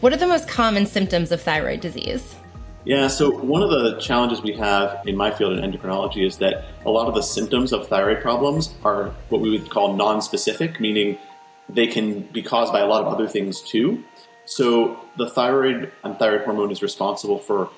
What 0.00 0.12
are 0.12 0.16
the 0.16 0.26
most 0.26 0.48
common 0.48 0.86
symptoms 0.86 1.30
of 1.30 1.40
thyroid 1.40 1.80
disease? 1.80 2.34
Yeah, 2.86 3.08
so 3.08 3.30
one 3.30 3.62
of 3.62 3.68
the 3.70 4.00
challenges 4.00 4.40
we 4.42 4.54
have 4.54 5.06
in 5.06 5.14
my 5.14 5.30
field 5.30 5.58
in 5.58 5.70
endocrinology 5.70 6.26
is 6.26 6.38
that 6.38 6.64
a 6.86 6.90
lot 6.90 7.06
of 7.08 7.14
the 7.14 7.22
symptoms 7.22 7.74
of 7.74 7.86
thyroid 7.86 8.22
problems 8.22 8.74
are 8.82 9.10
what 9.28 9.42
we 9.42 9.50
would 9.50 9.68
call 9.68 9.94
non-specific, 9.94 10.80
meaning 10.80 11.18
they 11.68 11.86
can 11.86 12.22
be 12.32 12.42
caused 12.42 12.72
by 12.72 12.80
a 12.80 12.86
lot 12.86 13.04
of 13.04 13.12
other 13.12 13.28
things 13.28 13.60
too. 13.60 14.02
So 14.46 14.98
the 15.18 15.28
thyroid 15.28 15.92
and 16.02 16.18
thyroid 16.18 16.42
hormone 16.46 16.72
is 16.72 16.82
responsible 16.82 17.38
for 17.38 17.70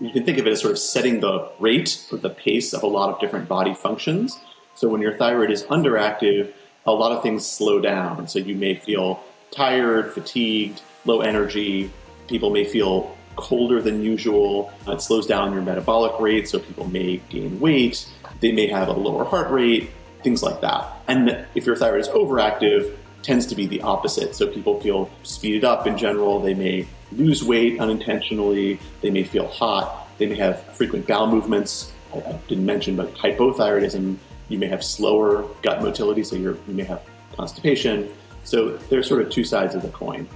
you 0.00 0.10
can 0.10 0.24
think 0.24 0.38
of 0.38 0.46
it 0.46 0.50
as 0.50 0.60
sort 0.60 0.72
of 0.72 0.78
setting 0.78 1.20
the 1.20 1.50
rate 1.58 2.06
or 2.12 2.18
the 2.18 2.30
pace 2.30 2.74
of 2.74 2.82
a 2.82 2.86
lot 2.86 3.08
of 3.10 3.18
different 3.20 3.48
body 3.48 3.74
functions. 3.74 4.38
So 4.76 4.88
when 4.88 5.00
your 5.00 5.16
thyroid 5.16 5.50
is 5.50 5.64
underactive, 5.64 6.52
a 6.86 6.92
lot 6.92 7.10
of 7.12 7.22
things 7.22 7.46
slow 7.46 7.80
down. 7.80 8.28
So 8.28 8.38
you 8.38 8.54
may 8.54 8.76
feel 8.76 9.22
tired, 9.50 10.12
fatigued, 10.12 10.82
low 11.04 11.20
energy. 11.20 11.90
People 12.28 12.50
may 12.50 12.64
feel 12.64 13.16
colder 13.36 13.82
than 13.82 14.02
usual. 14.02 14.72
It 14.86 15.00
slows 15.00 15.26
down 15.26 15.52
your 15.52 15.62
metabolic 15.62 16.20
rate, 16.20 16.48
so 16.48 16.58
people 16.58 16.88
may 16.88 17.18
gain 17.28 17.58
weight. 17.58 18.08
They 18.40 18.52
may 18.52 18.66
have 18.68 18.88
a 18.88 18.92
lower 18.92 19.24
heart 19.24 19.50
rate, 19.50 19.90
things 20.22 20.42
like 20.42 20.60
that. 20.60 21.02
And 21.08 21.46
if 21.54 21.66
your 21.66 21.76
thyroid 21.76 22.00
is 22.00 22.08
overactive, 22.08 22.96
tends 23.22 23.46
to 23.46 23.54
be 23.54 23.66
the 23.66 23.80
opposite. 23.80 24.34
So 24.34 24.46
people 24.46 24.80
feel 24.80 25.10
speeded 25.22 25.64
up 25.64 25.86
in 25.86 25.98
general. 25.98 26.40
They 26.40 26.54
may 26.54 26.86
lose 27.12 27.42
weight 27.42 27.80
unintentionally. 27.80 28.78
They 29.00 29.10
may 29.10 29.24
feel 29.24 29.48
hot. 29.48 30.08
They 30.18 30.26
may 30.26 30.36
have 30.36 30.62
frequent 30.74 31.06
bowel 31.06 31.26
movements. 31.26 31.92
I 32.14 32.20
didn't 32.48 32.64
mention, 32.64 32.96
but 32.96 33.14
hypothyroidism, 33.14 34.16
you 34.48 34.58
may 34.58 34.66
have 34.66 34.84
slower 34.84 35.44
gut 35.62 35.82
motility, 35.82 36.22
so 36.22 36.36
you 36.36 36.58
may 36.66 36.84
have 36.84 37.02
constipation. 37.36 38.08
So 38.44 38.76
there's 38.88 39.08
sort 39.08 39.22
of 39.22 39.30
two 39.30 39.44
sides 39.44 39.74
of 39.74 39.82
the 39.82 39.88
coin. 39.88 40.28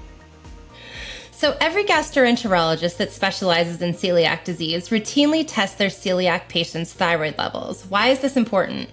So, 1.32 1.56
every 1.58 1.84
gastroenterologist 1.84 2.98
that 2.98 3.12
specializes 3.12 3.80
in 3.80 3.94
celiac 3.94 4.44
disease 4.44 4.90
routinely 4.90 5.42
tests 5.46 5.76
their 5.76 5.88
celiac 5.88 6.48
patients' 6.48 6.92
thyroid 6.92 7.38
levels. 7.38 7.86
Why 7.86 8.08
is 8.08 8.18
this 8.18 8.36
important? 8.36 8.90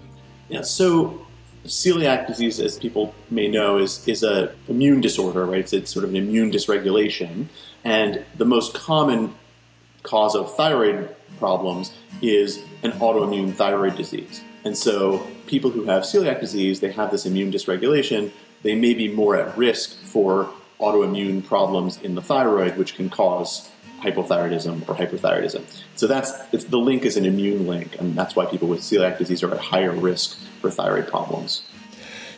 Yeah, 0.48 0.62
so 0.62 1.28
celiac 1.66 2.26
disease, 2.26 2.62
as 2.62 2.80
people 2.80 3.14
may 3.30 3.50
know, 3.50 3.78
is, 3.78 4.08
is 4.08 4.24
an 4.24 4.50
immune 4.70 5.02
disorder, 5.02 5.46
right? 5.46 5.60
It's, 5.60 5.74
it's 5.74 5.92
sort 5.92 6.06
of 6.06 6.12
an 6.12 6.16
immune 6.16 6.50
dysregulation. 6.50 7.48
And 7.84 8.24
the 8.38 8.46
most 8.46 8.74
common 8.74 9.36
cause 10.04 10.34
of 10.34 10.56
thyroid 10.56 11.14
problems 11.40 11.92
is 12.22 12.64
an 12.84 12.92
autoimmune 12.94 13.54
thyroid 13.54 13.98
disease. 13.98 14.42
And 14.68 14.78
so 14.78 15.26
people 15.46 15.72
who 15.72 15.86
have 15.86 16.04
celiac 16.04 16.42
disease, 16.42 16.82
they 16.82 16.92
have 16.92 17.10
this 17.10 17.26
immune 17.26 17.54
dysregulation, 17.54 18.32
they 18.64 18.76
may 18.76 18.94
be 18.94 19.08
more 19.08 19.38
at 19.38 19.58
risk 19.58 19.98
for 20.04 20.50
autoimmune 20.82 21.46
problems 21.46 22.02
in 22.02 22.16
the 22.16 22.22
thyroid, 22.22 22.76
which 22.76 22.96
can 22.96 23.10
cause 23.10 23.72
hypothyroidism 24.02 24.82
or 24.90 24.94
hyperthyroidism. 24.94 25.64
So 25.96 26.06
that's 26.06 26.32
the 26.66 26.78
link 26.78 27.04
is 27.04 27.16
an 27.16 27.26
immune 27.26 27.66
link, 27.66 27.96
and 27.98 28.14
that's 28.14 28.36
why 28.36 28.46
people 28.46 28.68
with 28.68 28.82
celiac 28.82 29.18
disease 29.18 29.42
are 29.42 29.54
at 29.54 29.58
higher 29.58 29.94
risk 29.94 30.38
for 30.60 30.70
thyroid 30.70 31.08
problems. 31.08 31.64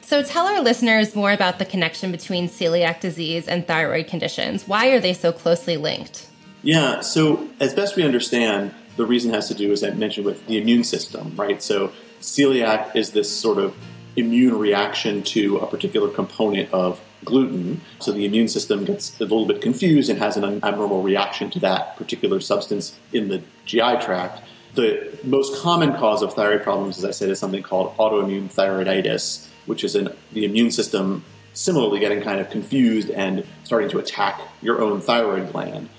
So 0.01 0.21
tell 0.21 0.45
our 0.45 0.62
listeners 0.62 1.15
more 1.15 1.31
about 1.31 1.57
the 1.57 1.65
connection 1.65 2.12
between 2.12 2.48
celiac 2.48 3.00
disease 3.00 3.48
and 3.48 3.65
thyroid 3.65 4.05
conditions. 4.05 4.67
Why 4.67 4.89
are 4.89 5.00
they 5.00 5.13
so 5.13 5.31
closely 5.31 5.77
linked? 5.77 6.27
Yeah, 6.62 7.00
so 7.00 7.50
as 7.59 7.74
best 7.74 7.95
we 7.95 8.03
understand, 8.03 8.71
the 8.98 9.05
reason 9.05 9.33
has 9.33 9.48
to 9.48 9.55
do, 9.55 9.71
as 9.71 9.83
I 9.83 9.89
mentioned, 9.91 10.27
with 10.27 10.45
the 10.45 10.59
immune 10.59 10.83
system, 10.83 11.33
right? 11.36 11.63
So 11.63 11.91
celiac 12.21 12.95
is 12.95 13.11
this 13.11 13.29
sort 13.29 13.57
of 13.57 13.75
immune 14.15 14.57
reaction 14.57 15.23
to 15.23 15.57
a 15.57 15.67
particular 15.67 16.09
component 16.09 16.71
of 16.73 16.99
gluten. 17.25 17.81
So 17.99 18.11
the 18.11 18.25
immune 18.25 18.47
system 18.47 18.85
gets 18.85 19.17
a 19.19 19.23
little 19.23 19.45
bit 19.45 19.61
confused 19.61 20.09
and 20.09 20.19
has 20.19 20.38
an 20.38 20.63
abnormal 20.63 21.01
reaction 21.01 21.49
to 21.51 21.59
that 21.59 21.95
particular 21.97 22.39
substance 22.39 22.97
in 23.13 23.27
the 23.27 23.41
GI 23.65 23.97
tract. 24.01 24.41
The 24.75 25.17
most 25.23 25.61
common 25.61 25.93
cause 25.95 26.21
of 26.21 26.33
thyroid 26.33 26.63
problems, 26.63 26.97
as 26.97 27.05
I 27.05 27.11
said, 27.11 27.29
is 27.29 27.39
something 27.39 27.63
called 27.63 27.95
autoimmune 27.97 28.53
thyroiditis, 28.53 29.47
which 29.65 29.83
is 29.83 29.95
in 29.95 30.13
the 30.31 30.45
immune 30.45 30.71
system 30.71 31.23
similarly 31.53 31.99
getting 31.99 32.21
kind 32.21 32.39
of 32.39 32.49
confused 32.49 33.09
and 33.09 33.45
starting 33.63 33.89
to 33.89 33.99
attack 33.99 34.39
your 34.61 34.81
own 34.81 35.01
thyroid 35.01 35.51
gland. 35.51 35.89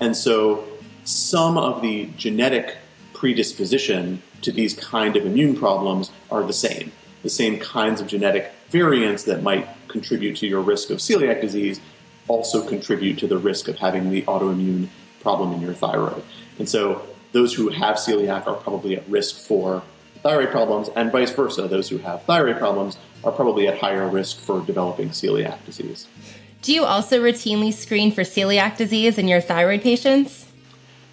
And 0.00 0.16
so 0.16 0.64
some 1.04 1.58
of 1.58 1.82
the 1.82 2.06
genetic 2.16 2.78
predisposition 3.12 4.22
to 4.42 4.52
these 4.52 4.74
kind 4.74 5.16
of 5.16 5.24
immune 5.26 5.56
problems 5.56 6.10
are 6.30 6.42
the 6.42 6.52
same 6.52 6.92
the 7.22 7.30
same 7.30 7.58
kinds 7.58 8.00
of 8.00 8.08
genetic 8.08 8.50
variants 8.70 9.22
that 9.24 9.42
might 9.42 9.68
contribute 9.86 10.36
to 10.36 10.46
your 10.46 10.60
risk 10.60 10.90
of 10.90 10.98
celiac 10.98 11.40
disease 11.40 11.80
also 12.28 12.66
contribute 12.66 13.18
to 13.18 13.26
the 13.26 13.38
risk 13.38 13.68
of 13.68 13.76
having 13.78 14.10
the 14.10 14.22
autoimmune 14.22 14.88
problem 15.20 15.52
in 15.52 15.60
your 15.60 15.74
thyroid. 15.74 16.22
And 16.58 16.68
so 16.68 17.02
those 17.32 17.54
who 17.54 17.68
have 17.68 17.96
celiac 17.96 18.46
are 18.46 18.54
probably 18.54 18.96
at 18.96 19.08
risk 19.08 19.46
for 19.46 19.82
thyroid 20.22 20.50
problems, 20.50 20.88
and 20.94 21.10
vice 21.10 21.32
versa. 21.32 21.66
Those 21.68 21.88
who 21.88 21.98
have 21.98 22.22
thyroid 22.24 22.58
problems 22.58 22.96
are 23.24 23.32
probably 23.32 23.68
at 23.68 23.78
higher 23.78 24.08
risk 24.08 24.38
for 24.38 24.60
developing 24.64 25.10
celiac 25.10 25.64
disease. 25.64 26.06
Do 26.62 26.72
you 26.72 26.84
also 26.84 27.20
routinely 27.20 27.72
screen 27.72 28.12
for 28.12 28.22
celiac 28.22 28.76
disease 28.76 29.18
in 29.18 29.26
your 29.26 29.40
thyroid 29.40 29.82
patients? 29.82 30.46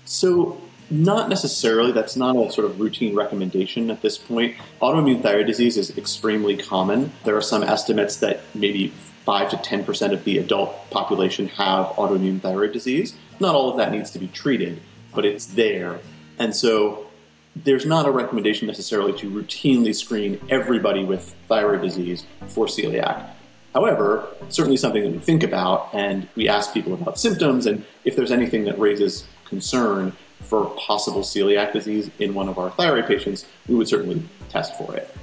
So, 0.05 0.61
not 0.89 1.29
necessarily. 1.29 1.91
That's 1.91 2.15
not 2.15 2.35
a 2.35 2.51
sort 2.51 2.65
of 2.65 2.79
routine 2.79 3.15
recommendation 3.15 3.91
at 3.91 4.01
this 4.01 4.17
point. 4.17 4.55
Autoimmune 4.81 5.21
thyroid 5.21 5.47
disease 5.47 5.77
is 5.77 5.97
extremely 5.97 6.57
common. 6.57 7.11
There 7.23 7.37
are 7.37 7.41
some 7.41 7.63
estimates 7.63 8.17
that 8.17 8.41
maybe 8.53 8.93
5 9.25 9.49
to 9.51 9.57
10% 9.57 10.13
of 10.13 10.23
the 10.23 10.37
adult 10.39 10.89
population 10.89 11.47
have 11.49 11.87
autoimmune 11.87 12.41
thyroid 12.41 12.71
disease. 12.71 13.15
Not 13.39 13.55
all 13.55 13.69
of 13.69 13.77
that 13.77 13.91
needs 13.91 14.11
to 14.11 14.19
be 14.19 14.27
treated, 14.27 14.81
but 15.13 15.25
it's 15.25 15.45
there. 15.45 15.99
And 16.39 16.55
so 16.55 17.07
there's 17.55 17.85
not 17.85 18.07
a 18.07 18.11
recommendation 18.11 18.67
necessarily 18.67 19.13
to 19.19 19.29
routinely 19.29 19.93
screen 19.95 20.39
everybody 20.49 21.03
with 21.03 21.35
thyroid 21.47 21.81
disease 21.81 22.25
for 22.47 22.65
celiac. 22.65 23.29
However, 23.73 24.27
certainly 24.49 24.77
something 24.77 25.03
that 25.03 25.11
we 25.11 25.19
think 25.19 25.43
about 25.43 25.89
and 25.93 26.27
we 26.35 26.49
ask 26.49 26.73
people 26.73 26.93
about 26.93 27.19
symptoms 27.19 27.65
and 27.65 27.85
if 28.03 28.15
there's 28.15 28.31
anything 28.31 28.63
that 28.65 28.79
raises 28.79 29.27
concern, 29.45 30.13
for 30.41 30.65
possible 30.77 31.21
celiac 31.21 31.73
disease 31.73 32.09
in 32.19 32.33
one 32.33 32.49
of 32.49 32.57
our 32.57 32.71
thyroid 32.71 33.05
patients, 33.05 33.45
we 33.67 33.75
would 33.75 33.87
certainly 33.87 34.23
test 34.49 34.77
for 34.77 34.95
it. 34.95 35.13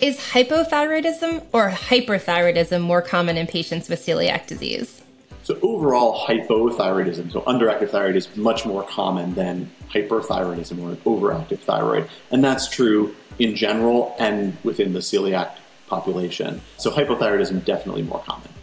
Is 0.00 0.18
hypothyroidism 0.18 1.44
or 1.52 1.70
hyperthyroidism 1.70 2.80
more 2.80 3.02
common 3.02 3.36
in 3.36 3.46
patients 3.46 3.88
with 3.88 4.04
celiac 4.04 4.46
disease? 4.46 5.02
So, 5.44 5.58
overall, 5.60 6.26
hypothyroidism, 6.26 7.30
so 7.30 7.42
underactive 7.42 7.90
thyroid, 7.90 8.16
is 8.16 8.34
much 8.34 8.64
more 8.64 8.82
common 8.82 9.34
than 9.34 9.70
hyperthyroidism 9.90 10.82
or 10.82 10.90
an 10.92 10.96
overactive 11.04 11.58
thyroid. 11.58 12.08
And 12.30 12.42
that's 12.42 12.68
true 12.68 13.14
in 13.38 13.54
general 13.54 14.16
and 14.18 14.56
within 14.64 14.94
the 14.94 15.00
celiac 15.00 15.50
population. 15.86 16.62
So, 16.78 16.90
hypothyroidism 16.90 17.64
definitely 17.64 18.02
more 18.02 18.20
common. 18.20 18.53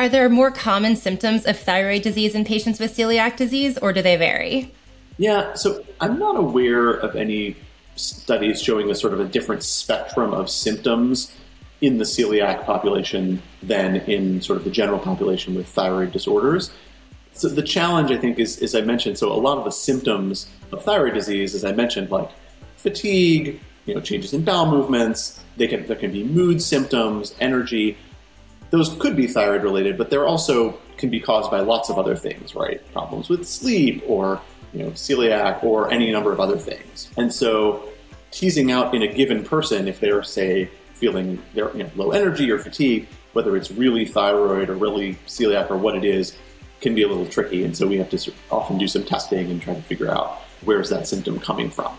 Are 0.00 0.08
there 0.08 0.30
more 0.30 0.50
common 0.50 0.96
symptoms 0.96 1.44
of 1.44 1.58
thyroid 1.58 2.00
disease 2.00 2.34
in 2.34 2.46
patients 2.46 2.80
with 2.80 2.96
celiac 2.96 3.36
disease, 3.36 3.76
or 3.76 3.92
do 3.92 4.00
they 4.00 4.16
vary? 4.16 4.72
Yeah, 5.18 5.52
so 5.52 5.84
I'm 6.00 6.18
not 6.18 6.36
aware 6.36 6.92
of 6.92 7.16
any 7.16 7.54
studies 7.96 8.62
showing 8.62 8.90
a 8.90 8.94
sort 8.94 9.12
of 9.12 9.20
a 9.20 9.26
different 9.26 9.62
spectrum 9.62 10.32
of 10.32 10.48
symptoms 10.48 11.36
in 11.82 11.98
the 11.98 12.04
celiac 12.04 12.64
population 12.64 13.42
than 13.62 13.96
in 13.96 14.40
sort 14.40 14.56
of 14.56 14.64
the 14.64 14.70
general 14.70 14.98
population 14.98 15.54
with 15.54 15.68
thyroid 15.68 16.12
disorders. 16.12 16.72
So 17.34 17.50
the 17.50 17.62
challenge, 17.62 18.10
I 18.10 18.16
think, 18.16 18.38
is, 18.38 18.62
as 18.62 18.74
I 18.74 18.80
mentioned, 18.80 19.18
so 19.18 19.30
a 19.30 19.34
lot 19.34 19.58
of 19.58 19.64
the 19.64 19.70
symptoms 19.70 20.48
of 20.72 20.82
thyroid 20.82 21.12
disease, 21.12 21.54
as 21.54 21.62
I 21.62 21.72
mentioned, 21.72 22.10
like 22.10 22.30
fatigue, 22.76 23.60
you 23.84 23.94
know, 23.94 24.00
changes 24.00 24.32
in 24.32 24.44
bowel 24.44 24.70
movements, 24.70 25.44
they 25.58 25.66
can, 25.66 25.86
there 25.86 25.96
can 25.96 26.10
be 26.10 26.24
mood 26.24 26.62
symptoms, 26.62 27.34
energy 27.38 27.98
those 28.70 28.94
could 28.96 29.16
be 29.16 29.26
thyroid 29.26 29.62
related, 29.62 29.98
but 29.98 30.10
they're 30.10 30.26
also 30.26 30.78
can 30.96 31.10
be 31.10 31.20
caused 31.20 31.50
by 31.50 31.60
lots 31.60 31.90
of 31.90 31.98
other 31.98 32.16
things, 32.16 32.54
right? 32.54 32.80
Problems 32.92 33.28
with 33.28 33.46
sleep 33.46 34.02
or 34.06 34.40
you 34.72 34.84
know 34.84 34.90
celiac 34.90 35.62
or 35.64 35.90
any 35.90 36.10
number 36.12 36.32
of 36.32 36.40
other 36.40 36.56
things. 36.56 37.10
And 37.16 37.32
so 37.32 37.88
teasing 38.30 38.70
out 38.70 38.94
in 38.94 39.02
a 39.02 39.08
given 39.08 39.44
person 39.44 39.88
if 39.88 39.98
they're 40.00 40.22
say 40.22 40.70
feeling 40.94 41.42
they're 41.54 41.74
you 41.76 41.82
know, 41.82 41.90
low 41.96 42.10
energy 42.12 42.50
or 42.50 42.58
fatigue, 42.58 43.08
whether 43.32 43.56
it's 43.56 43.70
really 43.70 44.04
thyroid 44.04 44.68
or 44.68 44.74
really 44.74 45.14
celiac 45.26 45.70
or 45.70 45.76
what 45.76 45.96
it 45.96 46.04
is, 46.04 46.36
can 46.80 46.94
be 46.94 47.02
a 47.02 47.08
little 47.08 47.26
tricky. 47.26 47.64
And 47.64 47.76
so 47.76 47.86
we 47.86 47.96
have 47.98 48.10
to 48.10 48.32
often 48.50 48.78
do 48.78 48.86
some 48.86 49.04
testing 49.04 49.50
and 49.50 49.60
try 49.60 49.74
to 49.74 49.82
figure 49.82 50.10
out 50.10 50.42
where 50.62 50.80
is 50.80 50.90
that 50.90 51.08
symptom 51.08 51.40
coming 51.40 51.70
from. 51.70 51.96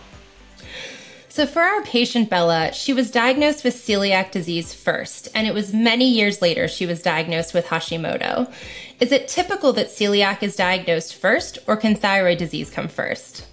So, 1.32 1.46
for 1.46 1.62
our 1.62 1.82
patient 1.84 2.30
Bella, 2.30 2.74
she 2.74 2.92
was 2.92 3.10
diagnosed 3.10 3.64
with 3.64 3.74
celiac 3.74 4.32
disease 4.32 4.74
first, 4.74 5.30
and 5.34 5.48
it 5.48 5.54
was 5.54 5.74
many 5.74 6.10
years 6.10 6.42
later 6.42 6.68
she 6.68 6.86
was 6.86 7.02
diagnosed 7.02 7.54
with 7.54 7.68
Hashimoto. 7.68 8.52
Is 9.00 9.14
it 9.14 9.30
typical 9.30 9.72
that 9.72 9.88
celiac 9.88 10.44
is 10.44 10.58
diagnosed 10.58 11.16
first, 11.16 11.58
or 11.68 11.78
can 11.78 11.96
thyroid 11.96 12.38
disease 12.38 12.70
come 12.70 12.90
first? 12.90 13.48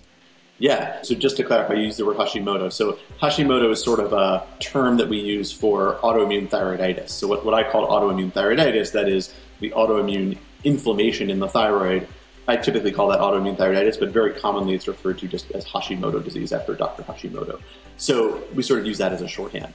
Yeah, 0.59 1.01
so 1.03 1.15
just 1.15 1.37
to 1.37 1.45
clarify, 1.45 1.75
you 1.75 1.85
use 1.85 1.99
the 1.99 2.05
word 2.05 2.17
Hashimoto. 2.17 2.73
So, 2.73 2.99
Hashimoto 3.23 3.71
is 3.71 3.81
sort 3.81 4.01
of 4.01 4.13
a 4.13 4.45
term 4.59 4.97
that 4.97 5.09
we 5.09 5.21
use 5.21 5.53
for 5.53 6.01
autoimmune 6.03 6.49
thyroiditis. 6.49 7.11
So, 7.11 7.29
what, 7.29 7.45
what 7.45 7.55
I 7.55 7.63
call 7.63 7.87
autoimmune 7.87 8.33
thyroiditis, 8.33 8.91
that 8.91 9.09
is 9.09 9.33
the 9.61 9.71
autoimmune 9.71 10.37
inflammation 10.65 11.31
in 11.31 11.39
the 11.39 11.49
thyroid 11.49 12.09
I 12.49 12.57
typically 12.57 12.91
call 12.91 13.09
that 13.09 13.21
autoimmune 13.21 13.59
thyroiditis, 13.59 14.01
but 14.01 14.09
very 14.09 14.33
commonly 14.33 14.75
it's 14.75 14.89
referred 14.89 15.19
to 15.19 15.29
just 15.29 15.51
as 15.53 15.67
Hashimoto 15.67 16.25
disease 16.25 16.51
after 16.51 16.75
Dr. 16.75 17.03
Hashimoto. 17.03 17.61
So 17.99 18.43
we 18.55 18.63
sort 18.63 18.81
of 18.81 18.87
use 18.87 18.97
that 18.99 19.13
as 19.13 19.21
a 19.21 19.29
shorthand. 19.29 19.75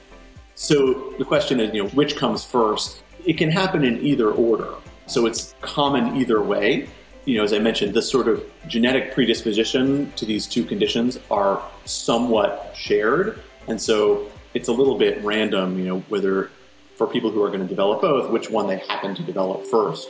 So 0.56 1.14
the 1.18 1.24
question 1.24 1.60
is, 1.60 1.72
you 1.72 1.84
know, 1.84 1.88
which 1.90 2.16
comes 2.16 2.44
first? 2.44 3.04
It 3.24 3.38
can 3.38 3.48
happen 3.48 3.84
in 3.84 4.04
either 4.04 4.32
order. 4.32 4.74
So 5.06 5.26
it's 5.26 5.54
common 5.60 6.16
either 6.16 6.42
way. 6.42 6.88
You 7.26 7.38
know, 7.38 7.44
as 7.44 7.52
I 7.52 7.60
mentioned, 7.60 7.94
the 7.94 8.02
sort 8.02 8.26
of 8.26 8.44
genetic 8.66 9.14
predisposition 9.14 10.12
to 10.16 10.26
these 10.26 10.48
two 10.48 10.64
conditions 10.64 11.20
are 11.30 11.62
somewhat 11.84 12.74
shared. 12.76 13.40
And 13.68 13.80
so 13.80 14.30
it's 14.52 14.68
a 14.68 14.72
little 14.72 14.98
bit 14.98 15.22
random, 15.22 15.78
you 15.78 15.84
know, 15.86 16.00
whether 16.08 16.50
for 16.96 17.06
people 17.06 17.30
who 17.30 17.42
are 17.42 17.48
going 17.48 17.62
to 17.62 17.68
develop 17.68 18.00
both, 18.00 18.30
which 18.30 18.50
one 18.50 18.66
they 18.66 18.78
happen 18.78 19.14
to 19.14 19.22
develop 19.22 19.64
first. 19.66 20.08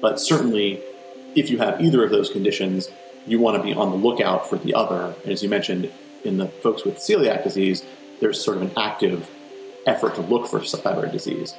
But 0.00 0.18
certainly 0.18 0.82
if 1.36 1.50
you 1.50 1.58
have 1.58 1.80
either 1.80 2.02
of 2.02 2.10
those 2.10 2.30
conditions, 2.30 2.90
you 3.26 3.38
want 3.38 3.56
to 3.56 3.62
be 3.62 3.74
on 3.74 3.90
the 3.90 3.96
lookout 3.96 4.48
for 4.48 4.56
the 4.56 4.74
other. 4.74 5.14
And 5.22 5.32
as 5.32 5.42
you 5.42 5.48
mentioned, 5.48 5.92
in 6.24 6.38
the 6.38 6.48
folks 6.48 6.84
with 6.84 6.96
celiac 6.96 7.44
disease, 7.44 7.84
there's 8.20 8.42
sort 8.42 8.56
of 8.56 8.62
an 8.64 8.72
active 8.76 9.30
effort 9.86 10.14
to 10.16 10.22
look 10.22 10.48
for 10.48 10.60
thyroid 10.60 11.12
disease. 11.12 11.54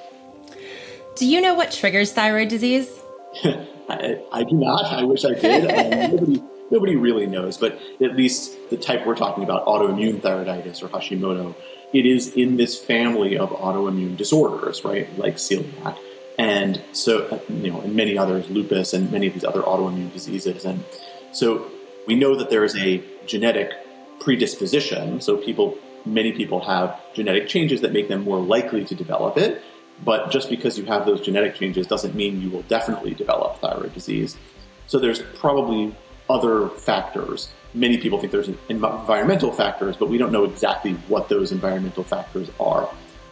Do 1.15 1.25
you 1.25 1.41
know 1.41 1.53
what 1.53 1.71
triggers 1.71 2.11
thyroid 2.11 2.49
disease? 2.49 2.89
I, 3.89 4.21
I, 4.31 4.43
do 4.43 4.55
not. 4.55 4.85
I 4.85 5.03
wish 5.03 5.23
I 5.23 5.33
did. 5.33 5.71
Um, 5.87 6.15
nobody, 6.15 6.43
nobody 6.71 6.95
really 6.95 7.27
knows, 7.27 7.57
but 7.57 7.79
at 8.01 8.15
least 8.15 8.57
the 8.69 8.77
type 8.77 9.05
we're 9.05 9.15
talking 9.15 9.43
about, 9.43 9.65
autoimmune 9.65 10.19
thyroiditis 10.19 10.83
or 10.83 10.89
Hashimoto, 10.89 11.55
it 11.93 12.05
is 12.05 12.33
in 12.33 12.57
this 12.57 12.77
family 12.77 13.37
of 13.37 13.49
autoimmune 13.51 14.17
disorders, 14.17 14.83
right? 14.83 15.07
Like 15.17 15.35
celiac. 15.35 15.97
And 16.37 16.81
so, 16.93 17.41
you 17.49 17.71
know, 17.71 17.81
and 17.81 17.95
many 17.95 18.17
others, 18.17 18.49
lupus 18.49 18.93
and 18.93 19.11
many 19.11 19.27
of 19.27 19.33
these 19.33 19.43
other 19.43 19.61
autoimmune 19.61 20.13
diseases. 20.13 20.65
And 20.65 20.83
so 21.31 21.69
we 22.05 22.15
know 22.15 22.35
that 22.35 22.49
there 22.49 22.63
is 22.63 22.75
a 22.77 23.03
genetic 23.25 23.71
predisposition. 24.19 25.19
So 25.21 25.37
people, 25.37 25.77
many 26.05 26.31
people 26.31 26.63
have 26.65 26.99
genetic 27.13 27.47
changes 27.47 27.81
that 27.81 27.91
make 27.91 28.07
them 28.07 28.23
more 28.23 28.39
likely 28.39 28.85
to 28.85 28.95
develop 28.95 29.37
it. 29.37 29.63
But 30.05 30.29
just 30.29 30.49
because 30.49 30.77
you 30.77 30.85
have 30.85 31.07
those 31.07 31.21
genetic 31.21 31.55
changes 31.55 31.87
doesn't 31.87 32.13
mean 32.13 32.39
you 32.39 32.51
will 32.51 32.61
definitely 32.63 33.15
develop 33.15 33.59
thyroid 33.59 33.93
disease. 33.95 34.37
So 34.85 34.99
there's 34.99 35.21
probably 35.39 35.95
other 36.29 36.69
factors. 36.69 37.49
Many 37.73 37.97
people 37.97 38.19
think 38.19 38.31
there's 38.31 38.49
environmental 38.69 39.51
factors, 39.51 39.97
but 39.97 40.07
we 40.07 40.17
don't 40.17 40.31
know 40.31 40.43
exactly 40.43 40.93
what 41.07 41.29
those 41.29 41.51
environmental 41.51 42.03
factors 42.03 42.51
are, 42.59 42.89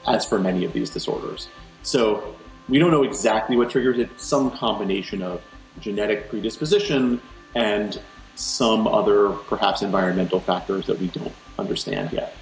as 0.07 0.25
for 0.25 0.39
many 0.39 0.65
of 0.65 0.73
these 0.73 0.89
disorders. 0.89 1.49
So 1.83 2.35
we 2.67 2.79
don't 2.79 2.91
know 2.91 3.03
exactly 3.03 3.55
what 3.55 3.69
triggers 3.69 3.99
it. 3.99 4.09
Some 4.19 4.51
combination 4.51 5.21
of 5.21 5.41
genetic 5.79 6.29
predisposition 6.29 7.21
and 7.53 7.99
some 8.35 8.87
other 8.87 9.29
perhaps 9.29 9.81
environmental 9.81 10.39
factors 10.39 10.87
that 10.87 10.99
we 10.99 11.07
don't 11.07 11.33
understand 11.57 12.11
yet. 12.11 12.35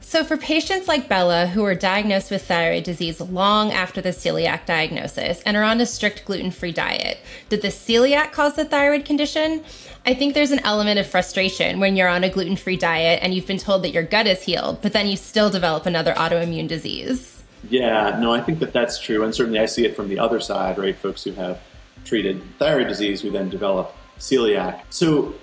So, 0.00 0.22
for 0.22 0.36
patients 0.36 0.86
like 0.86 1.08
Bella 1.08 1.48
who 1.48 1.64
are 1.64 1.74
diagnosed 1.74 2.30
with 2.30 2.46
thyroid 2.46 2.84
disease 2.84 3.20
long 3.20 3.72
after 3.72 4.00
the 4.00 4.10
celiac 4.10 4.64
diagnosis 4.64 5.42
and 5.42 5.56
are 5.56 5.64
on 5.64 5.80
a 5.80 5.86
strict 5.86 6.24
gluten 6.24 6.52
free 6.52 6.70
diet, 6.70 7.18
did 7.48 7.60
the 7.60 7.68
celiac 7.68 8.30
cause 8.30 8.54
the 8.54 8.64
thyroid 8.64 9.04
condition? 9.04 9.64
I 10.06 10.14
think 10.14 10.34
there's 10.34 10.52
an 10.52 10.64
element 10.64 11.00
of 11.00 11.08
frustration 11.08 11.80
when 11.80 11.96
you're 11.96 12.08
on 12.08 12.22
a 12.22 12.30
gluten 12.30 12.54
free 12.54 12.76
diet 12.76 13.18
and 13.20 13.34
you've 13.34 13.48
been 13.48 13.58
told 13.58 13.82
that 13.82 13.90
your 13.90 14.04
gut 14.04 14.28
is 14.28 14.44
healed, 14.44 14.80
but 14.80 14.92
then 14.92 15.08
you 15.08 15.16
still 15.16 15.50
develop 15.50 15.86
another 15.86 16.14
autoimmune 16.14 16.68
disease. 16.68 17.35
Yeah, 17.68 18.18
no, 18.20 18.32
I 18.32 18.40
think 18.40 18.58
that 18.60 18.72
that's 18.72 18.98
true, 18.98 19.24
and 19.24 19.34
certainly 19.34 19.58
I 19.58 19.66
see 19.66 19.84
it 19.84 19.96
from 19.96 20.08
the 20.08 20.18
other 20.18 20.40
side, 20.40 20.78
right? 20.78 20.96
Folks 20.96 21.24
who 21.24 21.32
have 21.32 21.60
treated 22.04 22.42
thyroid 22.58 22.88
disease 22.88 23.20
who 23.20 23.30
then 23.30 23.48
develop 23.48 23.94
celiac. 24.18 24.82
So, 24.90 25.34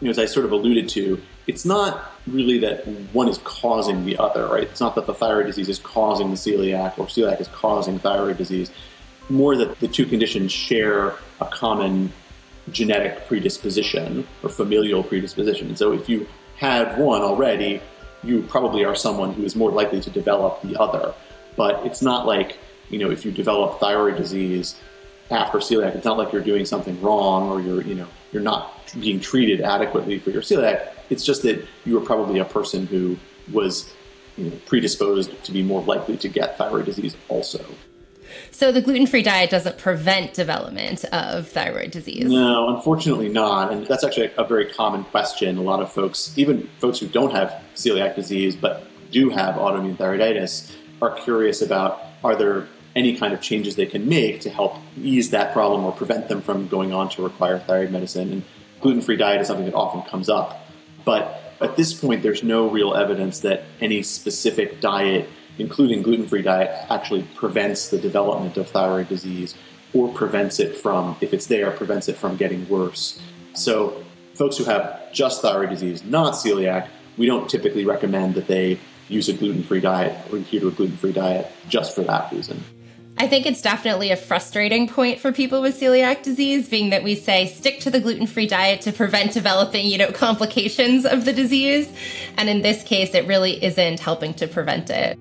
you 0.00 0.06
know, 0.06 0.10
as 0.10 0.18
I 0.18 0.26
sort 0.26 0.44
of 0.46 0.52
alluded 0.52 0.88
to, 0.90 1.20
it's 1.46 1.64
not 1.64 2.12
really 2.26 2.58
that 2.58 2.86
one 3.12 3.28
is 3.28 3.38
causing 3.38 4.04
the 4.04 4.18
other, 4.18 4.46
right? 4.46 4.64
It's 4.64 4.80
not 4.80 4.94
that 4.94 5.06
the 5.06 5.14
thyroid 5.14 5.46
disease 5.46 5.68
is 5.68 5.78
causing 5.78 6.30
the 6.30 6.36
celiac 6.36 6.98
or 6.98 7.06
celiac 7.06 7.40
is 7.40 7.48
causing 7.48 7.98
thyroid 7.98 8.36
disease. 8.36 8.70
More 9.28 9.56
that 9.56 9.80
the 9.80 9.88
two 9.88 10.06
conditions 10.06 10.52
share 10.52 11.14
a 11.40 11.46
common 11.46 12.12
genetic 12.70 13.26
predisposition 13.26 14.26
or 14.42 14.48
familial 14.48 15.02
predisposition. 15.02 15.68
And 15.68 15.78
so 15.78 15.92
if 15.92 16.08
you 16.08 16.28
have 16.56 16.98
one 16.98 17.22
already, 17.22 17.80
you 18.22 18.42
probably 18.42 18.84
are 18.84 18.94
someone 18.94 19.32
who 19.32 19.44
is 19.44 19.56
more 19.56 19.70
likely 19.70 20.00
to 20.00 20.10
develop 20.10 20.62
the 20.62 20.78
other. 20.80 21.12
But 21.56 21.84
it's 21.86 22.02
not 22.02 22.26
like, 22.26 22.58
you 22.88 22.98
know, 22.98 23.10
if 23.10 23.24
you 23.24 23.30
develop 23.30 23.80
thyroid 23.80 24.16
disease 24.16 24.76
after 25.30 25.58
celiac, 25.58 25.94
it's 25.94 26.04
not 26.04 26.18
like 26.18 26.32
you're 26.32 26.42
doing 26.42 26.64
something 26.64 27.00
wrong 27.00 27.48
or 27.50 27.60
you're, 27.60 27.82
you 27.82 27.94
know, 27.94 28.06
you're 28.32 28.42
not 28.42 28.92
being 29.00 29.20
treated 29.20 29.60
adequately 29.60 30.18
for 30.18 30.30
your 30.30 30.42
celiac. 30.42 30.92
It's 31.10 31.24
just 31.24 31.42
that 31.42 31.66
you 31.84 31.94
were 31.94 32.04
probably 32.04 32.38
a 32.38 32.44
person 32.44 32.86
who 32.86 33.16
was 33.52 33.92
you 34.36 34.50
know, 34.50 34.56
predisposed 34.66 35.42
to 35.44 35.52
be 35.52 35.62
more 35.62 35.82
likely 35.82 36.16
to 36.18 36.28
get 36.28 36.56
thyroid 36.56 36.86
disease 36.86 37.16
also. 37.28 37.64
So 38.50 38.72
the 38.72 38.80
gluten-free 38.80 39.22
diet 39.22 39.50
doesn't 39.50 39.78
prevent 39.78 40.32
development 40.34 41.04
of 41.06 41.48
thyroid 41.48 41.90
disease. 41.90 42.24
No, 42.24 42.74
unfortunately 42.74 43.28
not. 43.28 43.72
And 43.72 43.86
that's 43.86 44.04
actually 44.04 44.30
a 44.38 44.44
very 44.44 44.72
common 44.72 45.04
question. 45.04 45.58
A 45.58 45.62
lot 45.62 45.82
of 45.82 45.92
folks, 45.92 46.32
even 46.36 46.68
folks 46.78 46.98
who 46.98 47.08
don't 47.08 47.32
have 47.32 47.62
celiac 47.74 48.14
disease 48.14 48.56
but 48.56 48.86
do 49.10 49.28
have 49.28 49.56
autoimmune 49.56 49.96
thyroiditis, 49.96 50.72
are 51.02 51.10
curious 51.10 51.60
about 51.60 52.00
are 52.22 52.36
there 52.36 52.68
any 52.94 53.16
kind 53.16 53.34
of 53.34 53.40
changes 53.40 53.76
they 53.76 53.86
can 53.86 54.08
make 54.08 54.40
to 54.42 54.50
help 54.50 54.76
ease 54.96 55.30
that 55.30 55.52
problem 55.52 55.84
or 55.84 55.92
prevent 55.92 56.28
them 56.28 56.40
from 56.40 56.68
going 56.68 56.92
on 56.92 57.08
to 57.10 57.22
require 57.22 57.58
thyroid 57.58 57.90
medicine. 57.90 58.30
And 58.32 58.42
gluten 58.80 59.00
free 59.00 59.16
diet 59.16 59.40
is 59.40 59.46
something 59.46 59.66
that 59.66 59.74
often 59.74 60.02
comes 60.02 60.28
up. 60.28 60.66
But 61.04 61.56
at 61.60 61.76
this 61.76 61.94
point, 61.94 62.22
there's 62.22 62.42
no 62.42 62.68
real 62.68 62.94
evidence 62.94 63.40
that 63.40 63.64
any 63.80 64.02
specific 64.02 64.80
diet, 64.80 65.28
including 65.58 66.02
gluten 66.02 66.28
free 66.28 66.42
diet, 66.42 66.70
actually 66.90 67.22
prevents 67.34 67.88
the 67.88 67.98
development 67.98 68.56
of 68.56 68.68
thyroid 68.68 69.08
disease 69.08 69.54
or 69.94 70.12
prevents 70.12 70.60
it 70.60 70.76
from, 70.76 71.16
if 71.20 71.32
it's 71.32 71.46
there, 71.46 71.70
prevents 71.70 72.08
it 72.08 72.16
from 72.16 72.36
getting 72.36 72.68
worse. 72.68 73.20
So, 73.54 74.04
folks 74.34 74.56
who 74.56 74.64
have 74.64 75.12
just 75.12 75.42
thyroid 75.42 75.70
disease, 75.70 76.04
not 76.04 76.34
celiac, 76.34 76.88
we 77.16 77.26
don't 77.26 77.48
typically 77.48 77.84
recommend 77.84 78.34
that 78.34 78.46
they 78.46 78.78
use 79.12 79.28
a 79.28 79.32
gluten 79.32 79.62
free 79.62 79.80
diet 79.80 80.16
or 80.32 80.38
adhere 80.38 80.60
to 80.60 80.68
a 80.68 80.70
gluten 80.70 80.96
free 80.96 81.12
diet 81.12 81.50
just 81.68 81.94
for 81.94 82.02
that 82.02 82.32
reason. 82.32 82.62
I 83.18 83.28
think 83.28 83.46
it's 83.46 83.60
definitely 83.60 84.10
a 84.10 84.16
frustrating 84.16 84.88
point 84.88 85.20
for 85.20 85.32
people 85.32 85.60
with 85.60 85.78
celiac 85.78 86.22
disease, 86.22 86.68
being 86.68 86.90
that 86.90 87.04
we 87.04 87.14
say 87.14 87.46
stick 87.46 87.80
to 87.80 87.90
the 87.90 88.00
gluten 88.00 88.26
free 88.26 88.46
diet 88.46 88.80
to 88.82 88.92
prevent 88.92 89.32
developing, 89.32 89.86
you 89.86 89.98
know, 89.98 90.10
complications 90.12 91.04
of 91.04 91.24
the 91.24 91.32
disease. 91.32 91.92
And 92.36 92.48
in 92.48 92.62
this 92.62 92.82
case, 92.82 93.14
it 93.14 93.26
really 93.26 93.62
isn't 93.62 94.00
helping 94.00 94.34
to 94.34 94.48
prevent 94.48 94.90
it. 94.90 95.18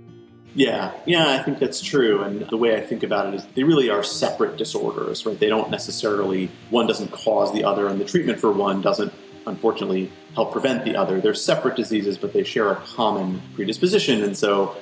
Yeah, 0.54 0.92
yeah, 1.06 1.30
I 1.30 1.44
think 1.44 1.60
that's 1.60 1.82
true. 1.82 2.24
And 2.24 2.42
the 2.50 2.58
way 2.58 2.76
I 2.76 2.82
think 2.82 3.04
about 3.04 3.28
it 3.28 3.36
is 3.36 3.46
they 3.56 3.64
really 3.64 3.90
are 3.90 4.04
separate 4.04 4.58
disorders, 4.58 5.26
right? 5.26 5.40
They 5.40 5.48
don't 5.48 5.70
necessarily, 5.70 6.50
one 6.70 6.88
doesn't 6.88 7.12
cause 7.12 7.54
the 7.54 7.64
other, 7.64 7.88
and 7.88 8.02
the 8.02 8.06
treatment 8.06 8.40
for 8.40 8.52
one 8.52 8.82
doesn't 8.82 9.14
unfortunately 9.46 10.12
help 10.34 10.52
prevent 10.52 10.86
the 10.86 10.96
other. 10.96 11.20
They're 11.20 11.34
separate 11.34 11.76
diseases, 11.76 12.18
but 12.18 12.34
they 12.34 12.44
share 12.44 12.72
a 12.72 12.76
common 12.76 13.42
predisposition, 13.56 14.24
and 14.24 14.38
so 14.38 14.76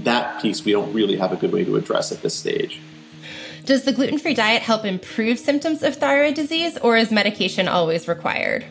that 0.00 0.42
piece 0.42 0.64
we 0.64 0.72
don't 0.72 0.92
really 0.92 1.16
have 1.16 1.32
a 1.32 1.36
good 1.36 1.52
way 1.52 1.64
to 1.64 1.76
address 1.76 2.12
at 2.12 2.22
this 2.22 2.34
stage. 2.34 2.80
Does 3.64 3.82
the 3.82 3.92
gluten 3.92 4.18
free 4.18 4.34
diet 4.34 4.62
help 4.62 4.84
improve 4.84 5.38
symptoms 5.38 5.82
of 5.82 5.96
thyroid 5.96 6.34
disease, 6.34 6.78
or 6.78 6.96
is 6.96 7.10
medication 7.10 7.66
always 7.66 8.06
required? 8.06 8.64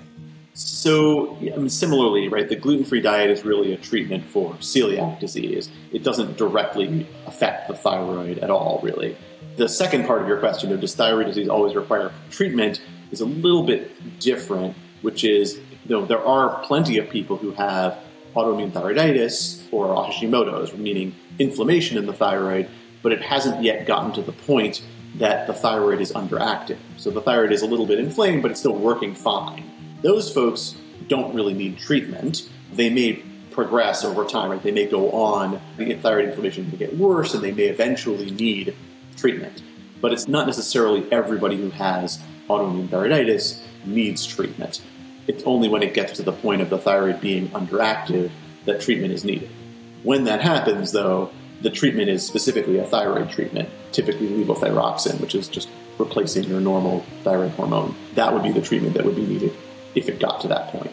So, 0.53 1.35
I 1.35 1.57
mean, 1.57 1.69
similarly, 1.69 2.29
right, 2.29 2.47
the 2.47 2.55
gluten 2.55 2.85
free 2.85 3.01
diet 3.01 3.29
is 3.29 3.43
really 3.43 3.73
a 3.73 3.77
treatment 3.77 4.23
for 4.23 4.53
celiac 4.55 5.19
disease. 5.19 5.69
It 5.91 6.03
doesn't 6.03 6.37
directly 6.37 7.05
affect 7.25 7.67
the 7.67 7.75
thyroid 7.75 8.39
at 8.39 8.49
all, 8.49 8.79
really. 8.81 9.17
The 9.57 9.67
second 9.67 10.05
part 10.05 10.21
of 10.21 10.29
your 10.29 10.39
question, 10.39 10.69
though, 10.69 10.77
does 10.77 10.95
thyroid 10.95 11.25
disease 11.27 11.49
always 11.49 11.75
require 11.75 12.13
treatment, 12.31 12.81
is 13.11 13.19
a 13.19 13.25
little 13.25 13.63
bit 13.63 14.19
different 14.19 14.77
which 15.05 15.23
is 15.23 15.59
you 15.85 15.95
know, 15.95 16.05
there 16.05 16.25
are 16.25 16.63
plenty 16.63 16.97
of 16.97 17.09
people 17.09 17.37
who 17.37 17.51
have 17.51 17.99
autoimmune 18.35 18.71
thyroiditis 18.71 19.61
or 19.71 19.95
Hashimoto's, 19.95 20.73
meaning 20.73 21.13
inflammation 21.37 21.97
in 21.97 22.07
the 22.07 22.13
thyroid, 22.13 22.67
but 23.03 23.11
it 23.11 23.21
hasn't 23.21 23.63
yet 23.63 23.85
gotten 23.85 24.11
to 24.13 24.23
the 24.23 24.31
point 24.31 24.83
that 25.15 25.45
the 25.45 25.53
thyroid 25.53 26.01
is 26.01 26.11
underactive. 26.11 26.77
So 26.97 27.11
the 27.11 27.21
thyroid 27.21 27.51
is 27.51 27.61
a 27.61 27.67
little 27.67 27.85
bit 27.85 27.99
inflamed, 27.99 28.41
but 28.41 28.49
it's 28.51 28.59
still 28.59 28.75
working 28.75 29.13
fine. 29.13 29.63
Those 30.01 30.33
folks 30.33 30.75
don't 31.07 31.33
really 31.35 31.53
need 31.53 31.77
treatment. 31.77 32.49
They 32.73 32.89
may 32.89 33.23
progress 33.51 34.03
over 34.03 34.25
time, 34.25 34.49
right? 34.49 34.61
They 34.61 34.71
may 34.71 34.87
go 34.87 35.11
on, 35.11 35.61
the 35.77 35.93
thyroid 35.93 36.29
inflammation 36.29 36.69
may 36.71 36.77
get 36.77 36.97
worse, 36.97 37.35
and 37.35 37.43
they 37.43 37.51
may 37.51 37.65
eventually 37.65 38.31
need 38.31 38.75
treatment. 39.15 39.61
But 40.01 40.13
it's 40.13 40.27
not 40.27 40.47
necessarily 40.47 41.09
everybody 41.11 41.57
who 41.57 41.69
has 41.69 42.19
autoimmune 42.49 42.89
thyroiditis 42.89 43.61
needs 43.85 44.25
treatment. 44.25 44.81
It's 45.27 45.43
only 45.43 45.67
when 45.69 45.83
it 45.83 45.93
gets 45.93 46.13
to 46.13 46.23
the 46.23 46.31
point 46.31 46.61
of 46.61 46.69
the 46.69 46.77
thyroid 46.77 47.19
being 47.19 47.49
underactive 47.49 48.31
that 48.65 48.81
treatment 48.81 49.13
is 49.13 49.23
needed. 49.23 49.49
When 50.03 50.25
that 50.25 50.41
happens, 50.41 50.91
though, 50.91 51.31
the 51.61 51.69
treatment 51.69 52.09
is 52.09 52.25
specifically 52.25 52.77
a 52.77 52.85
thyroid 52.85 53.31
treatment, 53.31 53.69
typically 53.91 54.27
levothyroxine, 54.27 55.19
which 55.19 55.33
is 55.33 55.47
just 55.47 55.69
replacing 55.97 56.43
your 56.43 56.59
normal 56.59 56.99
thyroid 57.23 57.51
hormone. 57.51 57.95
That 58.13 58.33
would 58.33 58.43
be 58.43 58.51
the 58.51 58.61
treatment 58.61 58.93
that 58.95 59.05
would 59.05 59.15
be 59.15 59.25
needed 59.25 59.55
if 59.95 60.09
it 60.09 60.19
got 60.19 60.41
to 60.41 60.47
that 60.49 60.69
point. 60.69 60.91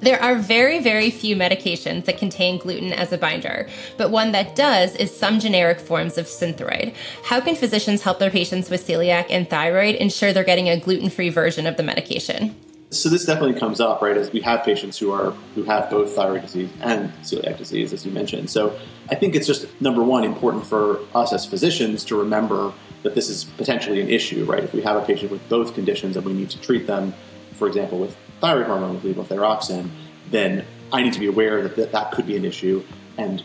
There 0.00 0.22
are 0.22 0.36
very, 0.36 0.78
very 0.78 1.10
few 1.10 1.34
medications 1.34 2.04
that 2.04 2.18
contain 2.18 2.58
gluten 2.58 2.92
as 2.92 3.12
a 3.12 3.18
binder, 3.18 3.68
but 3.96 4.12
one 4.12 4.30
that 4.30 4.54
does 4.54 4.94
is 4.94 5.16
some 5.16 5.40
generic 5.40 5.80
forms 5.80 6.16
of 6.16 6.26
synthroid. 6.26 6.94
How 7.24 7.40
can 7.40 7.56
physicians 7.56 8.02
help 8.02 8.20
their 8.20 8.30
patients 8.30 8.70
with 8.70 8.86
celiac 8.86 9.26
and 9.28 9.50
thyroid 9.50 9.96
ensure 9.96 10.32
they're 10.32 10.44
getting 10.44 10.68
a 10.68 10.78
gluten 10.78 11.10
free 11.10 11.30
version 11.30 11.66
of 11.66 11.76
the 11.76 11.82
medication? 11.82 12.54
So 12.90 13.10
this 13.10 13.26
definitely 13.26 13.60
comes 13.60 13.80
up, 13.80 14.00
right? 14.00 14.16
As 14.16 14.32
we 14.32 14.40
have 14.40 14.64
patients 14.64 14.98
who 14.98 15.12
are 15.12 15.32
who 15.54 15.62
have 15.64 15.90
both 15.90 16.14
thyroid 16.14 16.40
disease 16.40 16.70
and 16.80 17.12
celiac 17.22 17.58
disease, 17.58 17.92
as 17.92 18.06
you 18.06 18.12
mentioned. 18.12 18.48
So 18.48 18.78
I 19.10 19.14
think 19.14 19.34
it's 19.34 19.46
just 19.46 19.66
number 19.80 20.02
one 20.02 20.24
important 20.24 20.66
for 20.66 21.00
us 21.14 21.34
as 21.34 21.44
physicians 21.44 22.02
to 22.06 22.16
remember 22.16 22.72
that 23.02 23.14
this 23.14 23.28
is 23.28 23.44
potentially 23.44 24.00
an 24.00 24.08
issue, 24.08 24.44
right? 24.46 24.64
If 24.64 24.72
we 24.72 24.80
have 24.82 24.96
a 24.96 25.04
patient 25.04 25.30
with 25.30 25.46
both 25.50 25.74
conditions 25.74 26.16
and 26.16 26.24
we 26.24 26.32
need 26.32 26.48
to 26.50 26.60
treat 26.60 26.86
them, 26.86 27.12
for 27.54 27.68
example, 27.68 27.98
with 27.98 28.16
thyroid 28.40 28.66
hormone 28.66 28.94
with 28.94 29.04
levothyroxine, 29.04 29.90
then 30.30 30.64
I 30.90 31.02
need 31.02 31.12
to 31.12 31.20
be 31.20 31.26
aware 31.26 31.62
that 31.62 31.76
that, 31.76 31.92
that 31.92 32.12
could 32.12 32.26
be 32.26 32.36
an 32.36 32.44
issue 32.46 32.82
and 33.18 33.44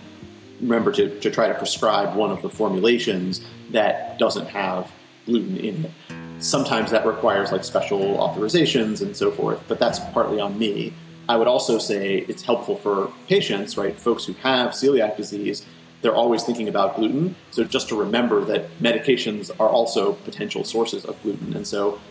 remember 0.61 0.91
to, 0.93 1.19
to 1.19 1.29
try 1.29 1.49
to 1.49 1.53
prescribe 1.55 2.15
one 2.15 2.31
of 2.31 2.41
the 2.41 2.49
formulations 2.49 3.45
that 3.71 4.17
doesn't 4.17 4.47
have 4.47 4.89
gluten 5.25 5.57
in 5.57 5.85
it. 5.85 6.22
Sometimes 6.43 6.91
that 6.91 7.05
requires 7.05 7.53
like 7.53 7.63
special 7.63 8.17
authorizations 8.17 9.01
and 9.01 9.15
so 9.15 9.31
forth, 9.31 9.63
but 9.69 9.79
that's 9.79 9.99
partly 10.11 10.41
on 10.41 10.59
me. 10.59 10.93
I 11.29 11.37
would 11.37 11.47
also 11.47 11.77
say 11.77 12.17
it's 12.27 12.43
helpful 12.43 12.75
for 12.75 13.13
patients, 13.29 13.77
right? 13.77 13.97
Folks 13.97 14.25
who 14.25 14.33
have 14.33 14.71
celiac 14.71 15.15
disease, 15.15 15.65
they're 16.01 16.13
always 16.13 16.43
thinking 16.43 16.67
about 16.67 16.97
gluten. 16.97 17.37
So 17.51 17.63
just 17.63 17.87
to 17.89 17.95
remember 17.97 18.43
that 18.43 18.77
medications 18.79 19.51
are 19.57 19.69
also 19.69 20.13
potential 20.25 20.65
sources 20.65 21.05
of 21.05 21.19
gluten. 21.23 21.55
And 21.55 21.65
so, 21.65 22.01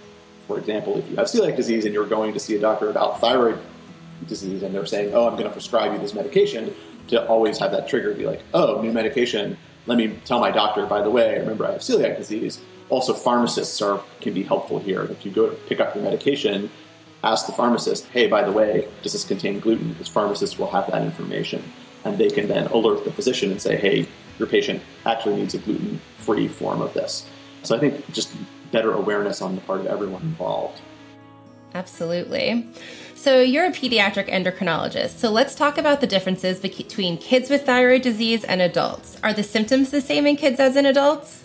for 0.47 0.59
example, 0.59 0.97
if 0.97 1.11
you 1.11 1.17
have 1.17 1.27
celiac 1.27 1.55
disease 1.55 1.85
and 1.85 1.93
you're 1.93 2.07
going 2.07 2.33
to 2.33 2.41
see 2.41 2.57
a 2.57 2.59
doctor 2.59 2.89
about 2.89 3.21
thyroid 3.21 3.59
disease 4.27 4.63
and 4.63 4.75
they're 4.75 4.87
saying, 4.87 5.13
oh, 5.13 5.29
I'm 5.29 5.35
going 5.35 5.45
to 5.45 5.51
prescribe 5.51 5.93
you 5.93 5.99
this 5.99 6.15
medication, 6.15 6.75
to 7.09 7.27
always 7.27 7.59
have 7.59 7.71
that 7.73 7.87
trigger 7.87 8.15
be 8.15 8.25
like, 8.25 8.41
oh, 8.55 8.81
new 8.81 8.93
medication. 8.93 9.59
Let 9.85 9.99
me 9.99 10.19
tell 10.25 10.41
my 10.41 10.51
doctor, 10.51 10.87
by 10.87 11.03
the 11.03 11.11
way, 11.11 11.39
remember 11.39 11.67
I 11.67 11.73
have 11.73 11.83
celiac 11.83 12.17
disease 12.17 12.63
also 12.93 13.15
pharmacists 13.15 13.81
are 13.81 14.03
can 14.21 14.35
be 14.35 14.43
helpful 14.43 14.79
here. 14.79 15.03
If 15.05 15.25
you 15.25 15.33
go 15.33 15.49
to 15.49 15.57
pick 15.67 15.81
up 15.81 15.95
your 15.95 16.05
medication, 16.05 16.71
ask 17.25 17.47
the 17.47 17.53
pharmacist, 17.53 18.05
hey, 18.09 18.27
by 18.27 18.43
the 18.43 18.53
way, 18.53 18.87
does 19.03 19.15
this 19.15 19.25
contain 19.25 19.61
gluten? 19.61 19.89
Because 19.95 20.09
pharmacists 20.09 20.59
will 20.59 20.71
have 20.71 20.91
that 20.91 21.03
information. 21.03 21.65
And 22.05 22.19
they 22.19 22.29
can 22.29 22.49
then 22.49 22.67
alert 22.67 23.05
the 23.05 23.13
physician 23.13 23.51
and 23.51 23.63
say, 23.63 23.77
hey, 23.77 24.07
your 24.39 24.47
patient 24.47 24.83
actually 25.07 25.37
needs 25.37 25.55
a 25.55 25.59
gluten 25.59 26.01
free 26.19 26.49
form 26.49 26.83
of 26.83 26.93
this. 26.93 27.27
So 27.63 27.75
I 27.75 27.79
think 27.79 28.13
just 28.13 28.35
better 28.73 28.93
awareness 28.93 29.41
on 29.41 29.55
the 29.55 29.63
part 29.63 29.81
of 29.81 29.87
everyone 29.87 30.23
involved. 30.23 30.81
Absolutely. 31.75 32.69
So, 33.15 33.41
you're 33.41 33.67
a 33.67 33.71
pediatric 33.71 34.29
endocrinologist. 34.29 35.17
So, 35.17 35.31
let's 35.31 35.55
talk 35.55 35.79
about 35.79 36.03
the 36.03 36.07
differences 36.07 36.61
between 36.61 37.17
kids 37.17 37.49
with 37.49 37.65
thyroid 37.65 38.03
disease 38.03 38.45
and 38.45 38.61
adults. 38.61 39.17
Are 39.23 39.33
the 39.33 39.45
symptoms 39.45 39.91
the 39.91 40.03
same 40.03 40.27
in 40.27 40.37
kids 40.37 40.61
as 40.61 40.77
in 40.77 40.85
adults? 40.85 41.42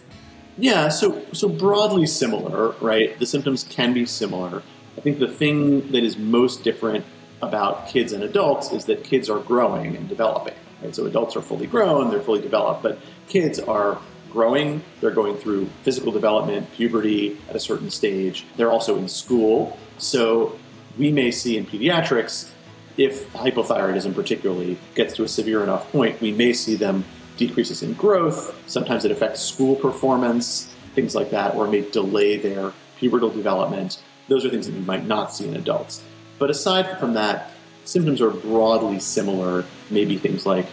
Yeah, 0.58 0.90
so 0.90 1.24
so 1.34 1.48
broadly 1.48 2.08
similar, 2.08 2.72
right? 2.82 3.18
The 3.20 3.26
symptoms 3.26 3.64
can 3.64 3.94
be 3.94 4.06
similar. 4.06 4.64
I 4.98 5.02
think 5.02 5.20
the 5.20 5.28
thing 5.28 5.92
that 5.92 6.04
is 6.04 6.18
most 6.18 6.64
different 6.64 7.06
about 7.42 7.88
kids 7.88 8.14
and 8.14 8.24
adults 8.24 8.72
is 8.72 8.86
that 8.86 9.04
kids 9.04 9.30
are 9.30 9.40
growing 9.40 9.96
and 9.96 10.10
developing. 10.10 10.56
Right? 10.82 10.96
So 10.96 11.06
adults 11.06 11.36
are 11.36 11.42
fully 11.42 11.68
grown, 11.68 12.10
they're 12.10 12.22
fully 12.22 12.42
developed, 12.42 12.82
but 12.82 13.00
kids 13.28 13.60
are 13.60 14.00
growing, 14.32 14.82
they're 15.00 15.12
going 15.12 15.38
through 15.38 15.68
physical 15.84 16.12
development, 16.12 16.72
puberty 16.74 17.38
at 17.50 17.56
a 17.56 17.60
certain 17.60 17.92
stage. 17.92 18.46
They're 18.56 18.72
also 18.72 18.98
in 18.98 19.08
school. 19.08 19.78
So 20.00 20.58
we 20.98 21.12
may 21.12 21.30
see 21.30 21.58
in 21.58 21.66
pediatrics 21.66 22.52
if 22.98 23.32
hypothyroidism 23.34 24.16
particularly 24.16 24.78
gets 24.96 25.14
to 25.16 25.24
a 25.24 25.28
severe 25.28 25.62
enough 25.62 25.92
point, 25.92 26.20
we 26.20 26.32
may 26.32 26.52
see 26.52 26.76
them 26.76 27.06
decreases 27.38 27.84
in 27.84 27.94
growth. 27.94 28.56
Sometimes 28.68 29.06
it 29.06 29.12
affects 29.12 29.42
school 29.42 29.76
performance, 29.76 30.74
things 30.96 31.16
like 31.16 31.30
that, 31.32 31.56
or 31.56 31.68
may 31.68 31.90
delay 31.90 32.38
their 32.38 32.74
pubertal 33.00 33.34
development. 33.34 34.02
Those 34.28 34.46
are 34.46 34.50
things 34.50 34.68
that 34.68 34.74
you 34.74 34.82
might 34.82 35.06
not 35.06 35.34
see 35.34 35.48
in 35.48 35.56
adults. 35.56 36.04
But 36.40 36.50
aside 36.50 37.00
from 37.00 37.14
that, 37.14 37.52
symptoms 37.86 38.22
are 38.22 38.32
broadly 38.32 39.00
similar, 39.00 39.66
maybe 39.90 40.18
things 40.18 40.46
like 40.46 40.66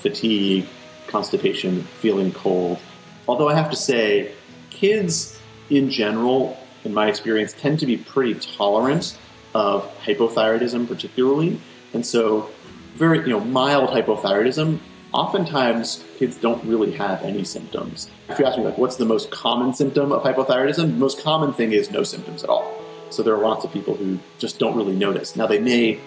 fatigue, 0.00 0.66
constipation, 1.06 1.82
feeling 1.82 2.32
cold. 2.32 2.78
Although 3.26 3.48
I 3.48 3.54
have 3.54 3.70
to 3.70 3.76
say, 3.76 4.32
kids 4.70 5.38
in 5.70 5.90
general, 5.90 6.58
in 6.84 6.94
my 6.94 7.08
experience, 7.08 7.52
tend 7.52 7.80
to 7.80 7.86
be 7.86 7.96
pretty 7.96 8.34
tolerant 8.34 9.18
of 9.54 9.90
hypothyroidism, 10.02 10.86
particularly. 10.86 11.60
And 11.94 12.04
so, 12.04 12.50
very 12.94 13.20
you 13.20 13.28
know, 13.28 13.40
mild 13.40 13.90
hypothyroidism 13.90 14.78
oftentimes 15.12 16.04
kids 16.18 16.36
don't 16.36 16.62
really 16.64 16.92
have 16.92 17.22
any 17.22 17.44
symptoms. 17.44 18.10
If 18.28 18.38
you 18.38 18.44
ask 18.44 18.58
me, 18.58 18.64
like, 18.64 18.78
what's 18.78 18.96
the 18.96 19.04
most 19.04 19.30
common 19.30 19.72
symptom 19.74 20.12
of 20.12 20.22
hypothyroidism? 20.22 20.76
The 20.76 20.86
most 20.86 21.22
common 21.22 21.52
thing 21.52 21.72
is 21.72 21.90
no 21.90 22.02
symptoms 22.02 22.44
at 22.44 22.50
all. 22.50 22.74
So 23.10 23.22
there 23.22 23.34
are 23.34 23.42
lots 23.42 23.64
of 23.64 23.72
people 23.72 23.94
who 23.94 24.18
just 24.38 24.58
don't 24.58 24.76
really 24.76 24.94
notice. 24.94 25.34
Now, 25.34 25.46
they 25.46 25.58
may, 25.58 25.98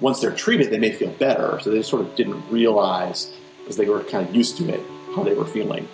once 0.00 0.20
they're 0.20 0.34
treated, 0.34 0.70
they 0.70 0.78
may 0.78 0.92
feel 0.92 1.10
better. 1.10 1.60
So 1.60 1.70
they 1.70 1.82
sort 1.82 2.02
of 2.02 2.14
didn't 2.16 2.42
realize, 2.50 3.32
because 3.58 3.76
they 3.76 3.86
were 3.86 4.02
kind 4.04 4.26
of 4.26 4.34
used 4.34 4.56
to 4.58 4.68
it, 4.72 4.80
how 5.14 5.22
they 5.22 5.34
were 5.34 5.44
feeling. 5.44 5.86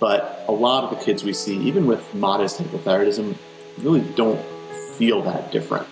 But 0.00 0.44
a 0.48 0.52
lot 0.52 0.84
of 0.84 0.98
the 0.98 1.04
kids 1.04 1.22
we 1.22 1.32
see, 1.32 1.56
even 1.58 1.86
with 1.86 2.14
modest 2.14 2.58
hypothyroidism, 2.58 3.36
really 3.78 4.00
don't 4.16 4.40
feel 4.96 5.22
that 5.22 5.52
different. 5.52 5.86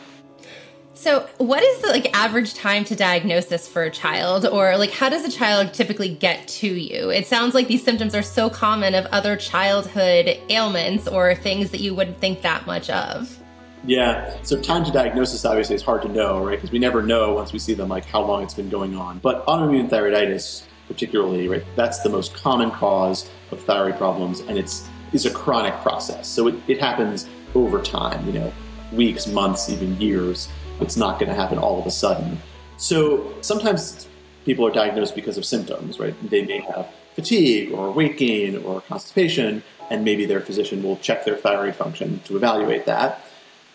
So, 0.97 1.29
what 1.37 1.63
is 1.63 1.83
the 1.83 1.89
like 1.89 2.17
average 2.17 2.55
time 2.55 2.83
to 2.87 2.97
diagnosis 2.97 3.69
for 3.69 3.83
a 3.83 3.91
child 3.91 4.47
or 4.47 4.79
like 4.79 4.91
how 4.91 5.11
does 5.11 5.25
a 5.25 5.31
child 5.31 5.75
typically 5.75 6.09
get 6.09 6.49
to 6.49 6.67
you? 6.67 7.11
It 7.11 7.27
sounds 7.27 7.55
like 7.55 7.69
these 7.69 7.85
symptoms 7.85 8.15
are 8.15 8.23
so 8.23 8.49
common 8.49 8.95
of 8.95 9.05
other 9.07 9.37
childhood 9.37 10.39
ailments 10.49 11.07
or 11.07 11.35
things 11.35 11.71
that 11.73 11.81
you 11.81 11.95
wouldn't 11.95 12.19
think 12.19 12.41
that 12.43 12.67
much 12.67 12.89
of. 12.89 13.39
Yeah. 13.85 14.35
So 14.43 14.59
time 14.61 14.87
to 14.87 14.91
diagnosis 14.91 15.45
obviously 15.45 15.77
is 15.77 15.83
hard 15.83 16.01
to 16.03 16.09
know, 16.09 16.43
right? 16.43 16.57
Because 16.57 16.73
we 16.73 16.79
never 16.79 17.03
know 17.03 17.35
once 17.35 17.53
we 17.53 17.59
see 17.59 17.75
them 17.75 17.91
like 17.91 18.07
how 18.07 18.23
long 18.23 18.43
it's 18.43 18.55
been 18.55 18.71
going 18.71 18.97
on. 18.97 19.19
But 19.19 19.47
autoimmune 19.47 19.91
thyroiditis 19.91 20.65
particularly, 20.89 21.47
right? 21.47 21.65
That's 21.77 22.01
the 22.01 22.09
most 22.09 22.35
common 22.35 22.71
cause 22.71 23.29
of 23.51 23.61
thyroid 23.63 23.99
problems 23.99 24.41
and 24.41 24.57
it's 24.57 24.89
is 25.13 25.27
a 25.27 25.31
chronic 25.31 25.75
process. 25.83 26.27
So 26.27 26.49
it, 26.49 26.55
it 26.69 26.81
happens 26.81 27.29
over 27.55 27.83
time, 27.83 28.27
you 28.27 28.33
know, 28.33 28.53
weeks, 28.93 29.27
months, 29.27 29.69
even 29.69 30.01
years. 30.01 30.49
It's 30.81 30.97
not 30.97 31.19
going 31.19 31.29
to 31.29 31.35
happen 31.35 31.59
all 31.59 31.79
of 31.81 31.87
a 31.87 31.91
sudden. 31.91 32.39
So 32.77 33.35
sometimes 33.41 34.07
people 34.45 34.67
are 34.67 34.73
diagnosed 34.73 35.15
because 35.15 35.39
of 35.39 35.45
symptoms, 35.45 35.99
right? 35.99 36.15
They 36.31 36.45
may 36.45 36.61
have 36.61 36.89
fatigue 37.15 37.73
or 37.73 37.91
weight 37.91 38.19
gain 38.19 38.57
or 38.59 38.83
constipation, 38.83 39.63
and 39.91 40.05
maybe 40.05 40.27
their 40.27 40.41
physician 40.41 40.83
will 40.83 40.97
check 40.99 41.25
their 41.25 41.37
thyroid 41.37 41.75
function 41.75 42.21
to 42.25 42.37
evaluate 42.37 42.87
that. 42.87 43.25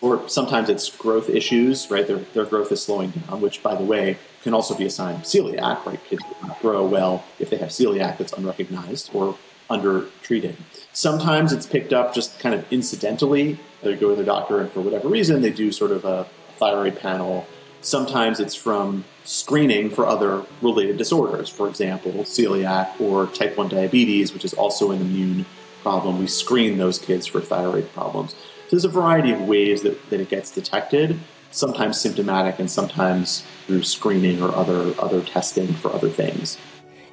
Or 0.00 0.28
sometimes 0.28 0.68
it's 0.68 0.94
growth 0.96 1.28
issues, 1.28 1.90
right? 1.90 2.06
Their, 2.06 2.18
their 2.18 2.44
growth 2.44 2.72
is 2.72 2.82
slowing 2.82 3.10
down, 3.10 3.40
which, 3.40 3.62
by 3.62 3.74
the 3.74 3.84
way, 3.84 4.18
can 4.42 4.54
also 4.54 4.74
be 4.74 4.84
a 4.84 4.90
sign 4.90 5.14
of 5.14 5.22
celiac, 5.22 5.84
right? 5.86 6.02
Kids 6.04 6.22
grow 6.60 6.84
well 6.84 7.24
if 7.38 7.50
they 7.50 7.56
have 7.58 7.68
celiac 7.68 8.18
that's 8.18 8.32
unrecognized 8.32 9.10
or 9.14 9.36
undertreated. 9.70 10.56
Sometimes 10.92 11.52
it's 11.52 11.66
picked 11.66 11.92
up 11.92 12.14
just 12.14 12.38
kind 12.40 12.54
of 12.54 12.70
incidentally. 12.72 13.58
They 13.82 13.96
go 13.96 14.10
to 14.10 14.16
their 14.16 14.24
doctor, 14.24 14.60
and 14.60 14.70
for 14.72 14.80
whatever 14.80 15.08
reason, 15.08 15.40
they 15.40 15.50
do 15.50 15.70
sort 15.70 15.92
of 15.92 16.04
a 16.04 16.26
thyroid 16.62 16.96
panel. 17.00 17.44
Sometimes 17.80 18.38
it's 18.38 18.54
from 18.54 19.04
screening 19.24 19.90
for 19.90 20.06
other 20.06 20.44
related 20.60 20.96
disorders, 20.96 21.48
for 21.48 21.68
example, 21.68 22.12
celiac 22.22 23.00
or 23.00 23.26
type 23.26 23.56
1 23.56 23.68
diabetes, 23.68 24.32
which 24.32 24.44
is 24.44 24.54
also 24.54 24.92
an 24.92 25.00
immune 25.00 25.44
problem. 25.82 26.20
We 26.20 26.28
screen 26.28 26.78
those 26.78 27.00
kids 27.00 27.26
for 27.26 27.40
thyroid 27.40 27.92
problems. 27.92 28.30
So 28.30 28.36
there's 28.70 28.84
a 28.84 28.88
variety 28.88 29.32
of 29.32 29.40
ways 29.40 29.82
that, 29.82 30.08
that 30.10 30.20
it 30.20 30.28
gets 30.28 30.52
detected, 30.52 31.18
sometimes 31.50 32.00
symptomatic 32.00 32.60
and 32.60 32.70
sometimes 32.70 33.44
through 33.66 33.82
screening 33.82 34.40
or 34.40 34.54
other, 34.54 34.94
other 35.00 35.20
testing 35.20 35.66
for 35.66 35.92
other 35.92 36.08
things. 36.08 36.58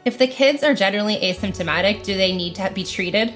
If 0.06 0.20
the 0.20 0.28
kids 0.28 0.62
are 0.62 0.76
generally 0.76 1.18
asymptomatic, 1.18 2.04
do 2.04 2.16
they 2.16 2.36
need 2.36 2.54
to 2.56 2.70
be 2.70 2.84
treated? 2.84 3.34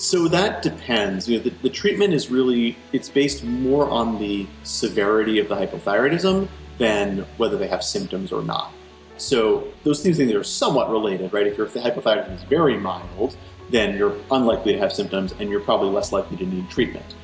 So 0.00 0.28
that 0.28 0.62
depends. 0.62 1.28
You 1.28 1.36
know, 1.36 1.44
the, 1.44 1.50
the, 1.60 1.68
treatment 1.68 2.14
is 2.14 2.30
really 2.30 2.74
it's 2.94 3.10
based 3.10 3.44
more 3.44 3.86
on 3.90 4.18
the 4.18 4.46
severity 4.62 5.38
of 5.40 5.48
the 5.50 5.54
hypothyroidism 5.54 6.48
than 6.78 7.18
whether 7.36 7.58
they 7.58 7.68
have 7.68 7.84
symptoms 7.84 8.32
or 8.32 8.40
not. 8.40 8.72
So 9.18 9.68
those 9.84 10.02
two 10.02 10.14
things 10.14 10.32
are 10.32 10.42
somewhat 10.42 10.90
related, 10.90 11.34
right? 11.34 11.46
If 11.46 11.58
your 11.58 11.66
hypothyroidism 11.66 12.34
is 12.34 12.42
very 12.44 12.78
mild, 12.78 13.36
then 13.68 13.98
you're 13.98 14.16
unlikely 14.30 14.72
to 14.72 14.78
have 14.78 14.90
symptoms 14.90 15.34
and 15.38 15.50
you're 15.50 15.60
probably 15.60 15.90
less 15.90 16.12
likely 16.12 16.38
to 16.38 16.46
need 16.46 16.70
treatment. 16.70 17.14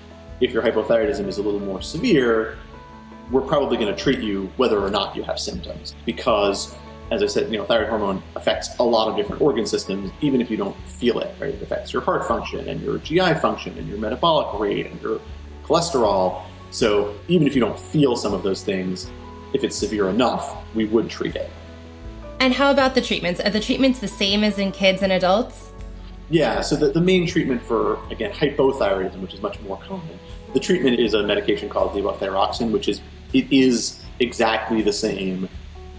If 0.42 0.52
your 0.52 0.62
hypothyroidism 0.62 1.26
is 1.28 1.38
a 1.38 1.42
little 1.42 1.60
more 1.60 1.80
severe, 1.80 2.58
we're 3.30 3.40
probably 3.40 3.78
going 3.78 3.88
to 3.92 3.98
treat 3.98 4.18
you 4.18 4.52
whether 4.58 4.78
or 4.78 4.90
not 4.90 5.16
you 5.16 5.22
have 5.22 5.40
symptoms 5.40 5.94
because 6.04 6.76
as 7.10 7.22
I 7.22 7.26
said, 7.26 7.52
you 7.52 7.58
know, 7.58 7.64
thyroid 7.64 7.88
hormone 7.88 8.22
affects 8.34 8.76
a 8.78 8.82
lot 8.82 9.08
of 9.08 9.16
different 9.16 9.40
organ 9.40 9.66
systems, 9.66 10.10
even 10.20 10.40
if 10.40 10.50
you 10.50 10.56
don't 10.56 10.76
feel 10.88 11.20
it, 11.20 11.34
right? 11.38 11.54
It 11.54 11.62
affects 11.62 11.92
your 11.92 12.02
heart 12.02 12.26
function 12.26 12.68
and 12.68 12.80
your 12.80 12.98
GI 12.98 13.34
function 13.34 13.78
and 13.78 13.88
your 13.88 13.98
metabolic 13.98 14.58
rate 14.58 14.86
and 14.86 15.00
your 15.00 15.20
cholesterol. 15.64 16.42
So 16.70 17.14
even 17.28 17.46
if 17.46 17.54
you 17.54 17.60
don't 17.60 17.78
feel 17.78 18.16
some 18.16 18.34
of 18.34 18.42
those 18.42 18.64
things, 18.64 19.10
if 19.52 19.62
it's 19.62 19.76
severe 19.76 20.08
enough, 20.08 20.56
we 20.74 20.86
would 20.86 21.08
treat 21.08 21.36
it. 21.36 21.50
And 22.40 22.52
how 22.52 22.70
about 22.70 22.94
the 22.94 23.00
treatments? 23.00 23.40
Are 23.40 23.50
the 23.50 23.60
treatments 23.60 24.00
the 24.00 24.08
same 24.08 24.42
as 24.42 24.58
in 24.58 24.72
kids 24.72 25.02
and 25.02 25.12
adults? 25.12 25.70
Yeah, 26.28 26.60
so 26.60 26.74
the, 26.74 26.90
the 26.90 27.00
main 27.00 27.26
treatment 27.26 27.62
for, 27.62 28.04
again, 28.10 28.32
hypothyroidism, 28.32 29.20
which 29.20 29.32
is 29.32 29.40
much 29.40 29.60
more 29.60 29.78
common, 29.78 30.18
the 30.54 30.60
treatment 30.60 30.98
is 30.98 31.14
a 31.14 31.22
medication 31.22 31.68
called 31.68 31.92
levothyroxine, 31.92 32.72
which 32.72 32.88
is, 32.88 33.00
it 33.32 33.50
is 33.52 34.02
exactly 34.18 34.82
the 34.82 34.92
same 34.92 35.48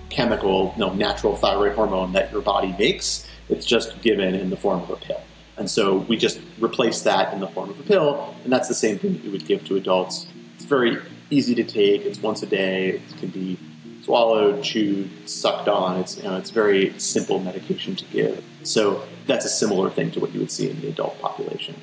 chemical, 0.10 0.74
no, 0.78 0.94
natural 0.94 1.36
thyroid 1.36 1.76
hormone 1.76 2.14
that 2.14 2.32
your 2.32 2.42
body 2.42 2.76
makes. 2.78 3.28
It's 3.50 3.66
just 3.66 4.02
given 4.02 4.36
in 4.36 4.50
the 4.50 4.58
form 4.58 4.82
of 4.82 4.90
a 4.90 4.96
pill. 4.96 5.22
And 5.58 5.70
so 5.70 5.98
we 5.98 6.18
just 6.18 6.40
replace 6.60 7.02
that 7.02 7.34
in 7.34 7.40
the 7.40 7.48
form 7.48 7.70
of 7.70 7.80
a 7.80 7.84
pill, 7.84 8.36
and 8.44 8.54
that's 8.54 8.68
the 8.68 8.76
same 8.76 9.00
thing 9.00 9.14
that 9.14 9.24
you 9.24 9.32
would 9.32 9.46
give 9.46 9.66
to 9.66 9.76
adults. 9.76 10.28
It's 10.56 10.66
very 10.66 10.98
easy 11.30 11.56
to 11.56 11.64
take. 11.64 12.06
It's 12.06 12.22
once 12.22 12.44
a 12.44 12.46
day. 12.46 12.90
It 12.90 13.18
can 13.20 13.30
be 13.30 13.58
swallowed, 14.04 14.64
chewed, 14.64 15.10
sucked 15.28 15.68
on. 15.68 16.00
It's 16.00 16.18
you 16.18 16.24
know, 16.24 16.38
it's 16.38 16.52
very 16.52 16.98
simple 17.00 17.40
medication 17.40 17.96
to 17.96 18.06
give. 18.06 18.44
So 18.64 19.04
that's 19.26 19.46
a 19.46 19.50
similar 19.50 19.90
thing 19.90 20.12
to 20.12 20.20
what 20.20 20.34
you 20.34 20.40
would 20.40 20.52
see 20.52 20.70
in 20.70 20.80
the 20.82 20.90
adult 20.90 21.20
population. 21.20 21.76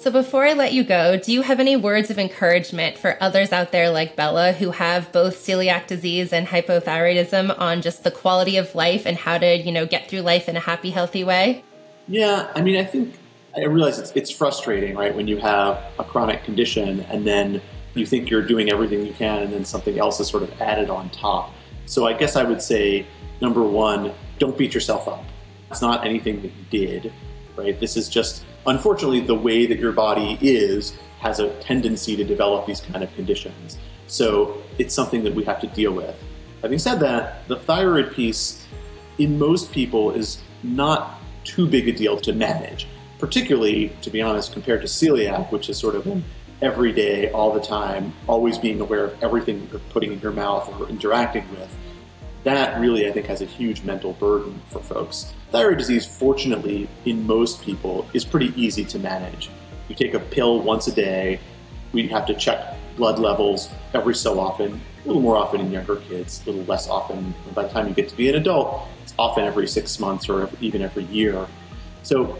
So, 0.00 0.10
before 0.10 0.46
I 0.46 0.54
let 0.54 0.72
you 0.72 0.82
go, 0.82 1.18
do 1.18 1.30
you 1.30 1.42
have 1.42 1.60
any 1.60 1.76
words 1.76 2.08
of 2.08 2.18
encouragement 2.18 2.96
for 2.96 3.22
others 3.22 3.52
out 3.52 3.70
there 3.70 3.90
like 3.90 4.16
Bella 4.16 4.52
who 4.52 4.70
have 4.70 5.12
both 5.12 5.36
celiac 5.36 5.88
disease 5.88 6.32
and 6.32 6.46
hypothyroidism 6.46 7.60
on 7.60 7.82
just 7.82 8.02
the 8.02 8.10
quality 8.10 8.56
of 8.56 8.74
life 8.74 9.04
and 9.04 9.14
how 9.18 9.36
to, 9.36 9.58
you 9.58 9.70
know, 9.70 9.84
get 9.84 10.08
through 10.08 10.22
life 10.22 10.48
in 10.48 10.56
a 10.56 10.60
happy, 10.60 10.88
healthy 10.88 11.22
way? 11.22 11.62
Yeah, 12.08 12.50
I 12.54 12.62
mean, 12.62 12.78
I 12.78 12.84
think 12.84 13.14
I 13.54 13.66
realize 13.66 13.98
it's, 13.98 14.10
it's 14.12 14.30
frustrating, 14.30 14.96
right, 14.96 15.14
when 15.14 15.28
you 15.28 15.36
have 15.36 15.78
a 15.98 16.04
chronic 16.04 16.44
condition 16.44 17.00
and 17.00 17.26
then 17.26 17.60
you 17.92 18.06
think 18.06 18.30
you're 18.30 18.46
doing 18.46 18.70
everything 18.70 19.04
you 19.04 19.12
can 19.12 19.42
and 19.42 19.52
then 19.52 19.66
something 19.66 19.98
else 19.98 20.18
is 20.18 20.28
sort 20.28 20.44
of 20.44 20.62
added 20.62 20.88
on 20.88 21.10
top. 21.10 21.52
So, 21.84 22.06
I 22.06 22.14
guess 22.14 22.36
I 22.36 22.42
would 22.42 22.62
say 22.62 23.06
number 23.42 23.62
one, 23.62 24.14
don't 24.38 24.56
beat 24.56 24.72
yourself 24.72 25.08
up. 25.08 25.26
It's 25.70 25.82
not 25.82 26.06
anything 26.06 26.40
that 26.40 26.52
you 26.52 26.64
did, 26.70 27.12
right? 27.54 27.78
This 27.78 27.98
is 27.98 28.08
just 28.08 28.46
unfortunately, 28.66 29.20
the 29.20 29.34
way 29.34 29.66
that 29.66 29.78
your 29.78 29.92
body 29.92 30.38
is 30.40 30.96
has 31.20 31.38
a 31.38 31.50
tendency 31.60 32.16
to 32.16 32.24
develop 32.24 32.66
these 32.66 32.80
kind 32.80 33.04
of 33.04 33.14
conditions. 33.14 33.78
So 34.06 34.62
it's 34.78 34.94
something 34.94 35.22
that 35.24 35.34
we 35.34 35.44
have 35.44 35.60
to 35.60 35.66
deal 35.68 35.92
with. 35.92 36.16
Having 36.62 36.78
said 36.78 37.00
that, 37.00 37.46
the 37.48 37.56
thyroid 37.56 38.12
piece 38.12 38.66
in 39.18 39.38
most 39.38 39.72
people 39.72 40.10
is 40.12 40.40
not 40.62 41.20
too 41.44 41.66
big 41.66 41.88
a 41.88 41.92
deal 41.92 42.18
to 42.20 42.32
manage, 42.32 42.86
particularly, 43.18 43.92
to 44.02 44.10
be 44.10 44.20
honest, 44.20 44.52
compared 44.52 44.80
to 44.82 44.86
celiac, 44.86 45.50
which 45.52 45.68
is 45.68 45.78
sort 45.78 45.94
of 45.94 46.06
an 46.06 46.24
every 46.62 46.92
day, 46.92 47.30
all 47.30 47.52
the 47.52 47.60
time, 47.60 48.12
always 48.26 48.58
being 48.58 48.80
aware 48.80 49.04
of 49.04 49.22
everything 49.22 49.66
you're 49.70 49.80
putting 49.90 50.12
in 50.12 50.20
your 50.20 50.32
mouth 50.32 50.68
or 50.78 50.88
interacting 50.88 51.48
with 51.50 51.74
that 52.44 52.80
really, 52.80 53.06
I 53.06 53.12
think, 53.12 53.26
has 53.26 53.42
a 53.42 53.46
huge 53.46 53.82
mental 53.82 54.14
burden 54.14 54.60
for 54.68 54.80
folks. 54.80 55.32
Thyroid 55.50 55.78
disease, 55.78 56.06
fortunately, 56.06 56.88
in 57.04 57.26
most 57.26 57.62
people, 57.62 58.08
is 58.14 58.24
pretty 58.24 58.52
easy 58.60 58.84
to 58.86 58.98
manage. 58.98 59.50
You 59.88 59.94
take 59.94 60.14
a 60.14 60.20
pill 60.20 60.60
once 60.60 60.86
a 60.86 60.92
day. 60.92 61.40
We 61.92 62.08
have 62.08 62.26
to 62.26 62.34
check 62.34 62.76
blood 62.96 63.18
levels 63.18 63.68
every 63.92 64.14
so 64.14 64.38
often, 64.38 64.80
a 65.04 65.06
little 65.06 65.20
more 65.20 65.36
often 65.36 65.60
in 65.60 65.70
younger 65.70 65.96
kids, 65.96 66.42
a 66.46 66.50
little 66.50 66.64
less 66.64 66.88
often. 66.88 67.34
By 67.54 67.64
the 67.64 67.68
time 67.68 67.88
you 67.88 67.94
get 67.94 68.08
to 68.08 68.16
be 68.16 68.28
an 68.28 68.36
adult, 68.36 68.86
it's 69.02 69.14
often 69.18 69.44
every 69.44 69.66
six 69.66 69.98
months 69.98 70.28
or 70.28 70.48
even 70.60 70.80
every 70.82 71.04
year. 71.04 71.46
So, 72.02 72.38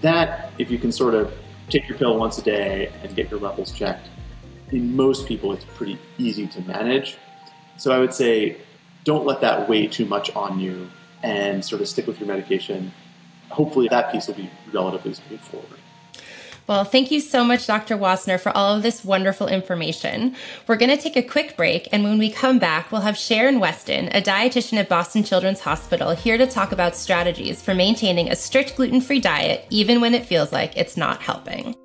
that, 0.00 0.52
if 0.58 0.70
you 0.70 0.78
can 0.78 0.92
sort 0.92 1.14
of 1.14 1.32
take 1.68 1.88
your 1.88 1.98
pill 1.98 2.16
once 2.18 2.38
a 2.38 2.42
day 2.42 2.92
and 3.02 3.14
get 3.16 3.30
your 3.30 3.40
levels 3.40 3.72
checked, 3.72 4.08
in 4.70 4.94
most 4.94 5.26
people, 5.26 5.52
it's 5.52 5.64
pretty 5.64 5.98
easy 6.18 6.46
to 6.46 6.60
manage. 6.62 7.16
So, 7.76 7.92
I 7.92 7.98
would 7.98 8.14
say 8.14 8.58
don't 9.06 9.24
let 9.24 9.40
that 9.40 9.68
weigh 9.68 9.86
too 9.86 10.04
much 10.04 10.34
on 10.34 10.60
you 10.60 10.90
and 11.22 11.64
sort 11.64 11.80
of 11.80 11.88
stick 11.88 12.06
with 12.06 12.20
your 12.20 12.26
medication. 12.26 12.92
Hopefully, 13.48 13.88
that 13.88 14.12
piece 14.12 14.26
will 14.26 14.34
be 14.34 14.50
relatively 14.72 15.14
straightforward. 15.14 15.78
Well, 16.66 16.82
thank 16.82 17.12
you 17.12 17.20
so 17.20 17.44
much, 17.44 17.68
Dr. 17.68 17.96
Wassner, 17.96 18.40
for 18.40 18.50
all 18.50 18.74
of 18.74 18.82
this 18.82 19.04
wonderful 19.04 19.46
information. 19.46 20.34
We're 20.66 20.76
going 20.76 20.94
to 20.94 21.00
take 21.00 21.16
a 21.16 21.22
quick 21.22 21.56
break, 21.56 21.88
and 21.92 22.02
when 22.02 22.18
we 22.18 22.28
come 22.28 22.58
back, 22.58 22.90
we'll 22.90 23.02
have 23.02 23.16
Sharon 23.16 23.60
Weston, 23.60 24.08
a 24.08 24.20
dietitian 24.20 24.78
at 24.78 24.88
Boston 24.88 25.22
Children's 25.22 25.60
Hospital, 25.60 26.10
here 26.10 26.36
to 26.36 26.46
talk 26.46 26.72
about 26.72 26.96
strategies 26.96 27.62
for 27.62 27.72
maintaining 27.72 28.28
a 28.28 28.34
strict 28.34 28.74
gluten 28.74 29.00
free 29.00 29.20
diet, 29.20 29.64
even 29.70 30.00
when 30.00 30.12
it 30.12 30.26
feels 30.26 30.52
like 30.52 30.76
it's 30.76 30.96
not 30.96 31.22
helping. 31.22 31.76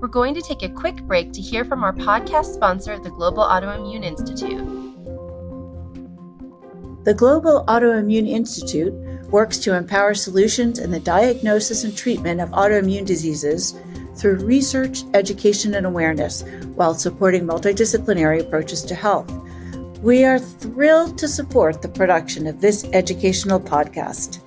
We're 0.00 0.08
going 0.08 0.34
to 0.34 0.42
take 0.42 0.62
a 0.62 0.68
quick 0.68 0.96
break 1.04 1.32
to 1.32 1.40
hear 1.40 1.64
from 1.64 1.82
our 1.82 1.94
podcast 1.94 2.52
sponsor, 2.52 2.98
the 2.98 3.08
Global 3.08 3.44
Autoimmune 3.44 4.04
Institute. 4.04 4.85
The 7.06 7.14
Global 7.14 7.64
Autoimmune 7.68 8.28
Institute 8.28 8.92
works 9.30 9.58
to 9.58 9.76
empower 9.76 10.12
solutions 10.12 10.80
in 10.80 10.90
the 10.90 10.98
diagnosis 10.98 11.84
and 11.84 11.96
treatment 11.96 12.40
of 12.40 12.48
autoimmune 12.48 13.06
diseases 13.06 13.76
through 14.16 14.44
research, 14.44 15.04
education, 15.14 15.76
and 15.76 15.86
awareness 15.86 16.42
while 16.74 16.94
supporting 16.94 17.46
multidisciplinary 17.46 18.40
approaches 18.40 18.82
to 18.82 18.96
health. 18.96 19.30
We 20.02 20.24
are 20.24 20.40
thrilled 20.40 21.16
to 21.18 21.28
support 21.28 21.80
the 21.80 21.88
production 21.88 22.48
of 22.48 22.60
this 22.60 22.82
educational 22.92 23.60
podcast. 23.60 24.40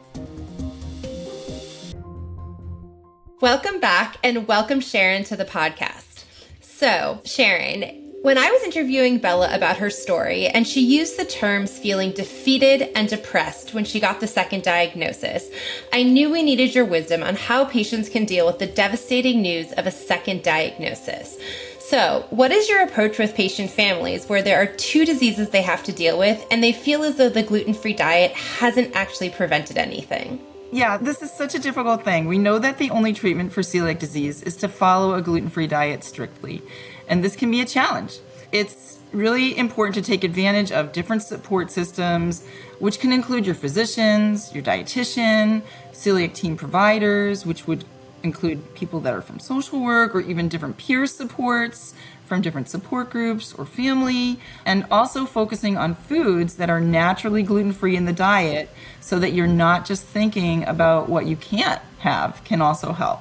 Welcome 3.39 3.79
back 3.79 4.17
and 4.21 4.49
welcome 4.49 4.81
Sharon 4.81 5.23
to 5.23 5.37
the 5.37 5.45
podcast. 5.45 6.25
So, 6.59 7.21
Sharon, 7.23 7.98
when 8.21 8.37
I 8.37 8.51
was 8.51 8.63
interviewing 8.63 9.19
Bella 9.19 9.53
about 9.55 9.77
her 9.77 9.89
story, 9.89 10.47
and 10.47 10.67
she 10.67 10.81
used 10.81 11.17
the 11.17 11.23
terms 11.23 11.79
feeling 11.79 12.11
defeated 12.11 12.89
and 12.93 13.07
depressed 13.07 13.73
when 13.73 13.85
she 13.85 13.99
got 14.01 14.19
the 14.19 14.27
second 14.27 14.63
diagnosis, 14.63 15.49
I 15.93 16.03
knew 16.03 16.29
we 16.29 16.43
needed 16.43 16.75
your 16.75 16.83
wisdom 16.83 17.23
on 17.23 17.35
how 17.35 17.63
patients 17.63 18.09
can 18.09 18.25
deal 18.25 18.45
with 18.45 18.59
the 18.59 18.67
devastating 18.67 19.41
news 19.41 19.71
of 19.73 19.87
a 19.87 19.91
second 19.91 20.43
diagnosis. 20.43 21.37
So, 21.79 22.25
what 22.29 22.51
is 22.51 22.67
your 22.67 22.83
approach 22.83 23.17
with 23.17 23.35
patient 23.35 23.71
families 23.71 24.27
where 24.27 24.43
there 24.43 24.61
are 24.61 24.67
two 24.67 25.05
diseases 25.05 25.49
they 25.49 25.61
have 25.61 25.83
to 25.83 25.93
deal 25.93 26.19
with 26.19 26.45
and 26.51 26.61
they 26.61 26.73
feel 26.73 27.03
as 27.03 27.15
though 27.15 27.29
the 27.29 27.41
gluten 27.41 27.73
free 27.73 27.93
diet 27.93 28.31
hasn't 28.33 28.95
actually 28.95 29.29
prevented 29.29 29.77
anything? 29.77 30.41
Yeah, 30.71 30.97
this 30.97 31.23
is 31.23 31.31
such 31.31 31.55
a 31.55 31.59
difficult 31.59 32.03
thing. 32.03 32.27
We 32.27 32.37
know 32.37 32.59
that 32.59 32.77
the 32.77 32.91
only 32.91 33.13
treatment 33.13 33.53
for 33.53 33.61
celiac 33.61 33.97
disease 33.97 34.43
is 34.43 34.55
to 34.57 34.67
follow 34.67 35.15
a 35.15 35.21
gluten 35.21 35.49
free 35.49 35.65
diet 35.65 36.03
strictly 36.03 36.61
and 37.09 37.23
this 37.23 37.35
can 37.35 37.51
be 37.51 37.59
a 37.59 37.65
challenge. 37.65 38.19
It's 38.51 38.99
really 39.11 39.57
important 39.57 39.95
to 39.95 40.01
take 40.01 40.23
advantage 40.23 40.71
of 40.71 40.91
different 40.91 41.23
support 41.23 41.71
systems, 41.71 42.45
which 42.79 42.99
can 42.99 43.11
include 43.11 43.45
your 43.45 43.55
physicians, 43.55 44.53
your 44.53 44.63
dietitian, 44.63 45.63
celiac 45.91 46.33
team 46.33 46.55
providers, 46.55 47.45
which 47.45 47.67
would 47.67 47.83
include 48.21 48.75
people 48.75 48.99
that 48.99 49.13
are 49.13 49.21
from 49.21 49.39
social 49.39 49.81
work 49.81 50.13
or 50.13 50.21
even 50.21 50.47
different 50.47 50.77
peer 50.77 51.05
supports 51.07 51.93
from 52.25 52.41
different 52.41 52.69
support 52.69 53.09
groups 53.09 53.53
or 53.53 53.65
family, 53.65 54.39
and 54.63 54.85
also 54.91 55.25
focusing 55.25 55.75
on 55.75 55.95
foods 55.95 56.55
that 56.55 56.69
are 56.69 56.79
naturally 56.79 57.41
gluten 57.41 57.73
free 57.73 57.95
in 57.95 58.05
the 58.05 58.13
diet 58.13 58.69
so 58.99 59.17
that 59.17 59.33
you're 59.33 59.47
not 59.47 59.83
just 59.83 60.03
thinking 60.03 60.63
about 60.65 61.09
what 61.09 61.25
you 61.25 61.35
can't 61.35 61.81
have, 61.99 62.43
can 62.43 62.61
also 62.61 62.93
help. 62.93 63.19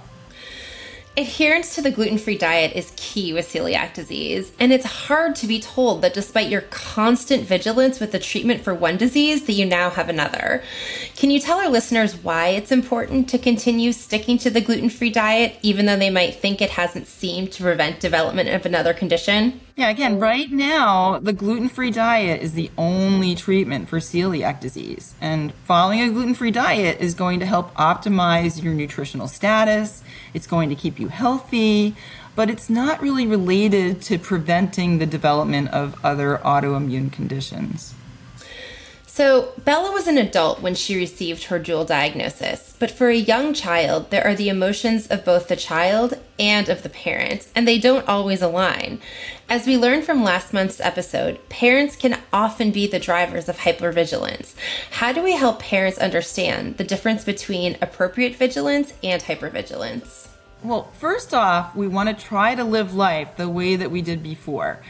Adherence 1.19 1.75
to 1.75 1.83
the 1.83 1.91
gluten 1.91 2.17
free 2.17 2.39
diet 2.39 2.77
is 2.77 2.93
key 2.95 3.33
with 3.33 3.53
celiac 3.53 3.93
disease, 3.93 4.53
and 4.61 4.73
it's 4.73 4.85
hard 4.87 5.35
to 5.35 5.49
be 5.49 5.59
told 5.59 6.01
that 6.01 6.15
despite 6.15 6.49
your 6.49 6.61
constant 6.61 7.43
vigilance 7.43 7.99
with 7.99 8.13
the 8.13 8.21
treatment 8.21 8.63
for 8.63 8.73
one 8.73 8.97
disease, 8.97 9.45
that 9.47 9.55
you 9.55 9.67
now 9.67 9.91
have 9.91 10.09
another. 10.09 10.63
Can 11.17 11.33
you 11.33 11.41
tell 11.41 11.59
our 11.59 11.71
listeners 11.71 12.15
why 12.23 12.51
it's 12.51 12.71
important 12.71 13.29
to 13.31 13.39
continue 13.39 13.91
sticking 13.91 14.39
to 14.39 14.49
the 14.49 14.61
gluten 14.61 14.91
free 14.91 15.11
diet, 15.11 15.59
even 15.61 15.87
though 15.87 15.97
they 15.97 16.09
might 16.09 16.37
think 16.37 16.63
it 16.63 16.71
hasn't 16.71 17.09
seemed 17.09 17.51
to 17.51 17.65
prevent 17.65 17.99
development 17.99 18.51
of 18.51 18.65
another 18.65 18.95
condition? 18.95 19.61
Yeah, 19.75 19.91
again, 19.91 20.19
right 20.19 20.51
now, 20.51 21.21
the 21.21 21.33
gluten 21.33 21.69
free 21.69 21.91
diet 21.91 22.43
is 22.43 22.53
the 22.53 22.71
only 22.77 23.35
treatment 23.35 23.89
for 23.89 23.99
celiac 23.99 24.61
disease. 24.61 25.15
And 25.21 25.53
following 25.55 26.01
a 26.01 26.11
gluten 26.11 26.35
free 26.35 26.51
diet 26.51 27.01
is 27.01 27.15
going 27.15 27.41
to 27.41 27.47
help 27.47 27.75
optimize 27.75 28.63
your 28.63 28.75
nutritional 28.75 29.29
status, 29.29 30.03
it's 30.35 30.47
going 30.47 30.69
to 30.69 30.75
keep 30.75 30.99
you 30.99 31.09
healthy, 31.09 31.95
but 32.35 32.51
it's 32.51 32.71
not 32.71 33.03
really 33.03 33.27
related 33.27 34.01
to 34.03 34.19
preventing 34.19 34.99
the 34.99 35.07
development 35.07 35.69
of 35.71 35.97
other 36.05 36.39
autoimmune 36.45 37.13
conditions. 37.13 37.95
So, 39.19 39.53
Bella 39.65 39.91
was 39.91 40.07
an 40.07 40.17
adult 40.17 40.63
when 40.63 40.77
she 40.77 40.95
received 40.95 41.43
her 41.47 41.59
dual 41.59 41.85
diagnosis, 41.85 42.77
but 42.79 42.93
for 42.93 43.09
a 43.09 43.17
young 43.17 43.53
child, 43.53 44.11
there 44.11 44.25
are 44.25 44.37
the 44.37 44.49
emotions 44.49 45.09
of 45.09 45.25
both 45.25 45.49
the 45.49 45.57
child 45.57 46.15
and 46.39 46.69
of 46.69 46.85
the 46.85 46.89
parent, 46.89 47.49
and 47.53 47.67
they 47.67 47.81
don't 47.81 48.07
always 48.07 48.43
align. 48.43 49.01
As 49.49 49.67
we 49.67 49.77
learned 49.77 50.05
from 50.05 50.23
last 50.23 50.53
month's 50.53 50.79
episode, 50.79 51.41
parents 51.49 51.97
can 51.97 52.21
often 52.33 52.71
be 52.71 52.87
the 52.87 53.01
drivers 53.01 53.49
of 53.49 53.59
hypervigilance. 53.59 54.55
How 54.93 55.13
do 55.13 55.21
we 55.21 55.33
help 55.33 55.59
parents 55.59 55.99
understand 55.99 56.77
the 56.77 56.85
difference 56.85 57.25
between 57.25 57.77
appropriate 57.83 58.37
vigilance 58.37 58.93
and 59.03 59.21
hypervigilance? 59.21 60.29
Well, 60.63 60.93
first 60.97 61.35
off, 61.35 61.75
we 61.75 61.89
want 61.89 62.09
to 62.09 62.25
try 62.25 62.55
to 62.55 62.63
live 62.63 62.95
life 62.95 63.37
the 63.37 63.49
way 63.49 63.75
that 63.75 63.91
we 63.91 64.01
did 64.01 64.23
before 64.23 64.81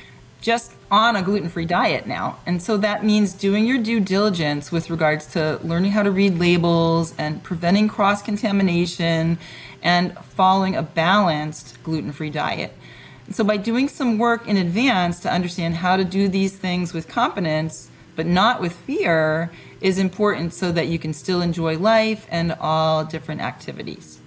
just 0.48 0.72
on 0.90 1.14
a 1.14 1.20
gluten 1.20 1.50
free 1.50 1.66
diet 1.66 2.06
now. 2.06 2.38
And 2.46 2.62
so 2.62 2.78
that 2.78 3.04
means 3.04 3.34
doing 3.34 3.66
your 3.66 3.76
due 3.76 4.00
diligence 4.00 4.72
with 4.72 4.88
regards 4.88 5.26
to 5.34 5.60
learning 5.62 5.90
how 5.90 6.02
to 6.02 6.10
read 6.10 6.38
labels 6.38 7.14
and 7.18 7.42
preventing 7.42 7.86
cross 7.86 8.22
contamination 8.22 9.36
and 9.82 10.16
following 10.38 10.74
a 10.74 10.82
balanced 10.82 11.76
gluten 11.82 12.12
free 12.12 12.30
diet. 12.30 12.72
so 13.30 13.44
by 13.44 13.58
doing 13.58 13.90
some 13.90 14.16
work 14.16 14.48
in 14.48 14.56
advance 14.56 15.20
to 15.20 15.30
understand 15.30 15.74
how 15.84 15.98
to 15.98 16.04
do 16.18 16.28
these 16.28 16.56
things 16.56 16.94
with 16.94 17.08
competence, 17.08 17.90
but 18.16 18.24
not 18.24 18.58
with 18.62 18.72
fear, 18.72 19.50
is 19.82 19.98
important 19.98 20.54
so 20.54 20.72
that 20.72 20.86
you 20.88 20.98
can 20.98 21.12
still 21.12 21.42
enjoy 21.42 21.76
life 21.76 22.26
and 22.30 22.56
all 22.58 23.04
different 23.04 23.42
activities. 23.42 24.18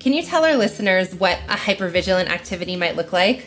Can 0.00 0.14
you 0.14 0.24
tell 0.24 0.44
our 0.44 0.56
listeners 0.56 1.14
what 1.14 1.38
a 1.48 1.54
hypervigilant 1.54 2.26
activity 2.26 2.74
might 2.74 2.96
look 2.96 3.12
like? 3.12 3.46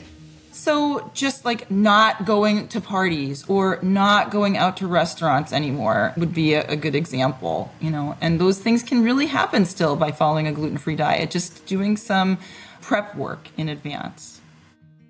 So 0.54 1.10
just 1.16 1.46
like 1.46 1.70
not 1.72 2.26
going 2.26 2.68
to 2.70 2.80
parties 2.80 3.44
or 3.50 3.80
not 3.82 4.30
going 4.30 4.56
out 4.56 4.78
to 4.78 4.88
restaurants 4.88 5.52
anymore 5.52 6.14
would 6.16 6.34
be 6.34 6.54
a, 6.54 6.66
a, 6.70 6.76
good 6.76 6.94
example, 6.94 7.74
you 7.82 7.90
know, 7.90 8.16
and 8.22 8.40
those 8.40 8.60
things 8.60 8.84
can 8.84 9.04
really 9.04 9.26
happen 9.26 9.66
still 9.66 9.96
by 9.96 10.12
following 10.12 10.48
a 10.48 10.52
gluten-free 10.52 10.96
diet, 10.96 11.32
just 11.32 11.66
doing 11.66 11.98
some 11.98 12.38
prep 12.82 13.16
work 13.16 13.50
in 13.58 13.68
advance. 13.68 14.42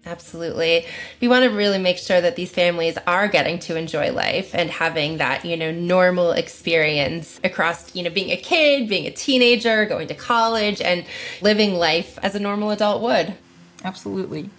Absolutely. 0.05 0.85
We 1.21 1.27
want 1.27 1.43
to 1.43 1.49
really 1.49 1.77
make 1.77 1.97
sure 1.97 2.19
that 2.19 2.35
these 2.35 2.51
families 2.51 2.97
are 3.05 3.27
getting 3.27 3.59
to 3.59 3.77
enjoy 3.77 4.11
life 4.11 4.55
and 4.55 4.69
having 4.69 5.17
that, 5.17 5.45
you 5.45 5.55
know, 5.55 5.71
normal 5.71 6.31
experience 6.31 7.39
across, 7.43 7.93
you 7.95 8.03
know, 8.03 8.09
being 8.09 8.31
a 8.31 8.37
kid, 8.37 8.89
being 8.89 9.07
a 9.07 9.11
teenager, 9.11 9.85
going 9.85 10.07
to 10.07 10.15
college 10.15 10.81
and 10.81 11.05
living 11.41 11.75
life 11.75 12.17
as 12.21 12.33
a 12.33 12.39
normal 12.39 12.71
adult 12.71 13.01
would. 13.01 13.35
Absolutely. 13.83 14.49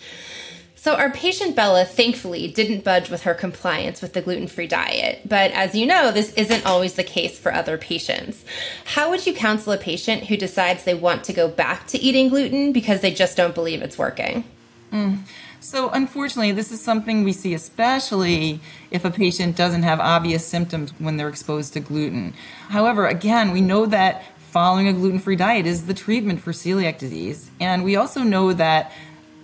So, 0.84 0.96
our 0.96 1.08
patient 1.08 1.56
Bella 1.56 1.86
thankfully 1.86 2.46
didn't 2.46 2.84
budge 2.84 3.08
with 3.08 3.22
her 3.22 3.32
compliance 3.32 4.02
with 4.02 4.12
the 4.12 4.20
gluten 4.20 4.48
free 4.48 4.66
diet. 4.66 5.22
But 5.26 5.50
as 5.52 5.74
you 5.74 5.86
know, 5.86 6.12
this 6.12 6.34
isn't 6.34 6.66
always 6.66 6.92
the 6.92 7.02
case 7.02 7.38
for 7.38 7.54
other 7.54 7.78
patients. 7.78 8.44
How 8.84 9.08
would 9.08 9.26
you 9.26 9.32
counsel 9.32 9.72
a 9.72 9.78
patient 9.78 10.24
who 10.24 10.36
decides 10.36 10.84
they 10.84 10.92
want 10.92 11.24
to 11.24 11.32
go 11.32 11.48
back 11.48 11.86
to 11.86 11.98
eating 11.98 12.28
gluten 12.28 12.70
because 12.74 13.00
they 13.00 13.14
just 13.14 13.34
don't 13.34 13.54
believe 13.54 13.80
it's 13.80 13.96
working? 13.96 14.44
Mm. 14.92 15.20
So, 15.58 15.88
unfortunately, 15.88 16.52
this 16.52 16.70
is 16.70 16.82
something 16.82 17.24
we 17.24 17.32
see 17.32 17.54
especially 17.54 18.60
if 18.90 19.06
a 19.06 19.10
patient 19.10 19.56
doesn't 19.56 19.84
have 19.84 20.00
obvious 20.00 20.46
symptoms 20.46 20.92
when 20.98 21.16
they're 21.16 21.30
exposed 21.30 21.72
to 21.72 21.80
gluten. 21.80 22.34
However, 22.68 23.06
again, 23.06 23.52
we 23.52 23.62
know 23.62 23.86
that 23.86 24.22
following 24.54 24.86
a 24.86 24.92
gluten 24.92 25.18
free 25.18 25.34
diet 25.34 25.66
is 25.66 25.86
the 25.86 25.94
treatment 25.94 26.40
for 26.40 26.52
celiac 26.52 26.96
disease. 26.96 27.50
And 27.58 27.82
we 27.82 27.96
also 27.96 28.20
know 28.20 28.52
that 28.52 28.92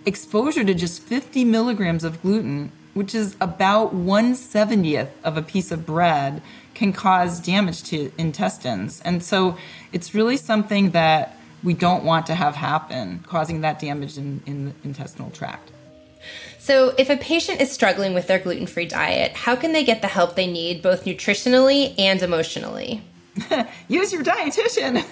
exposure 0.07 0.65
to 0.65 0.75
just 0.75 1.03
50 1.03 1.45
milligrams 1.45 2.05
of 2.05 2.21
gluten, 2.23 2.73
which 2.95 3.15
is 3.15 3.37
about 3.41 3.95
170th 3.95 5.11
of 5.25 5.37
a 5.37 5.43
piece 5.43 5.71
of 5.71 5.87
bread, 5.87 6.43
can 6.75 6.93
cause 6.93 7.41
damage 7.41 7.83
to 7.85 8.11
intestines. 8.17 9.01
And 9.03 9.23
so 9.23 9.57
it's 9.93 10.15
really 10.15 10.37
something 10.37 10.91
that 10.91 11.37
we 11.63 11.75
don't 11.75 12.05
want 12.05 12.27
to 12.27 12.35
have 12.35 12.57
happen, 12.57 13.21
causing 13.27 13.61
that 13.61 13.79
damage 13.79 14.17
in, 14.17 14.43
in 14.47 14.67
the 14.67 14.73
intestinal 14.83 15.31
tract. 15.31 15.71
So, 16.59 16.95
if 16.99 17.09
a 17.09 17.17
patient 17.17 17.61
is 17.63 17.73
struggling 17.73 18.13
with 18.13 18.27
their 18.27 18.39
gluten 18.39 18.67
free 18.67 18.85
diet, 18.85 19.33
how 19.33 19.57
can 19.57 19.73
they 19.73 19.85
get 19.85 20.03
the 20.03 20.09
help 20.09 20.37
they 20.37 20.47
need 20.47 20.83
both 20.83 21.05
nutritionally 21.05 21.95
and 21.99 22.21
emotionally? 22.21 23.03
use 23.89 24.13
your 24.13 24.23
dietitian. 24.23 25.05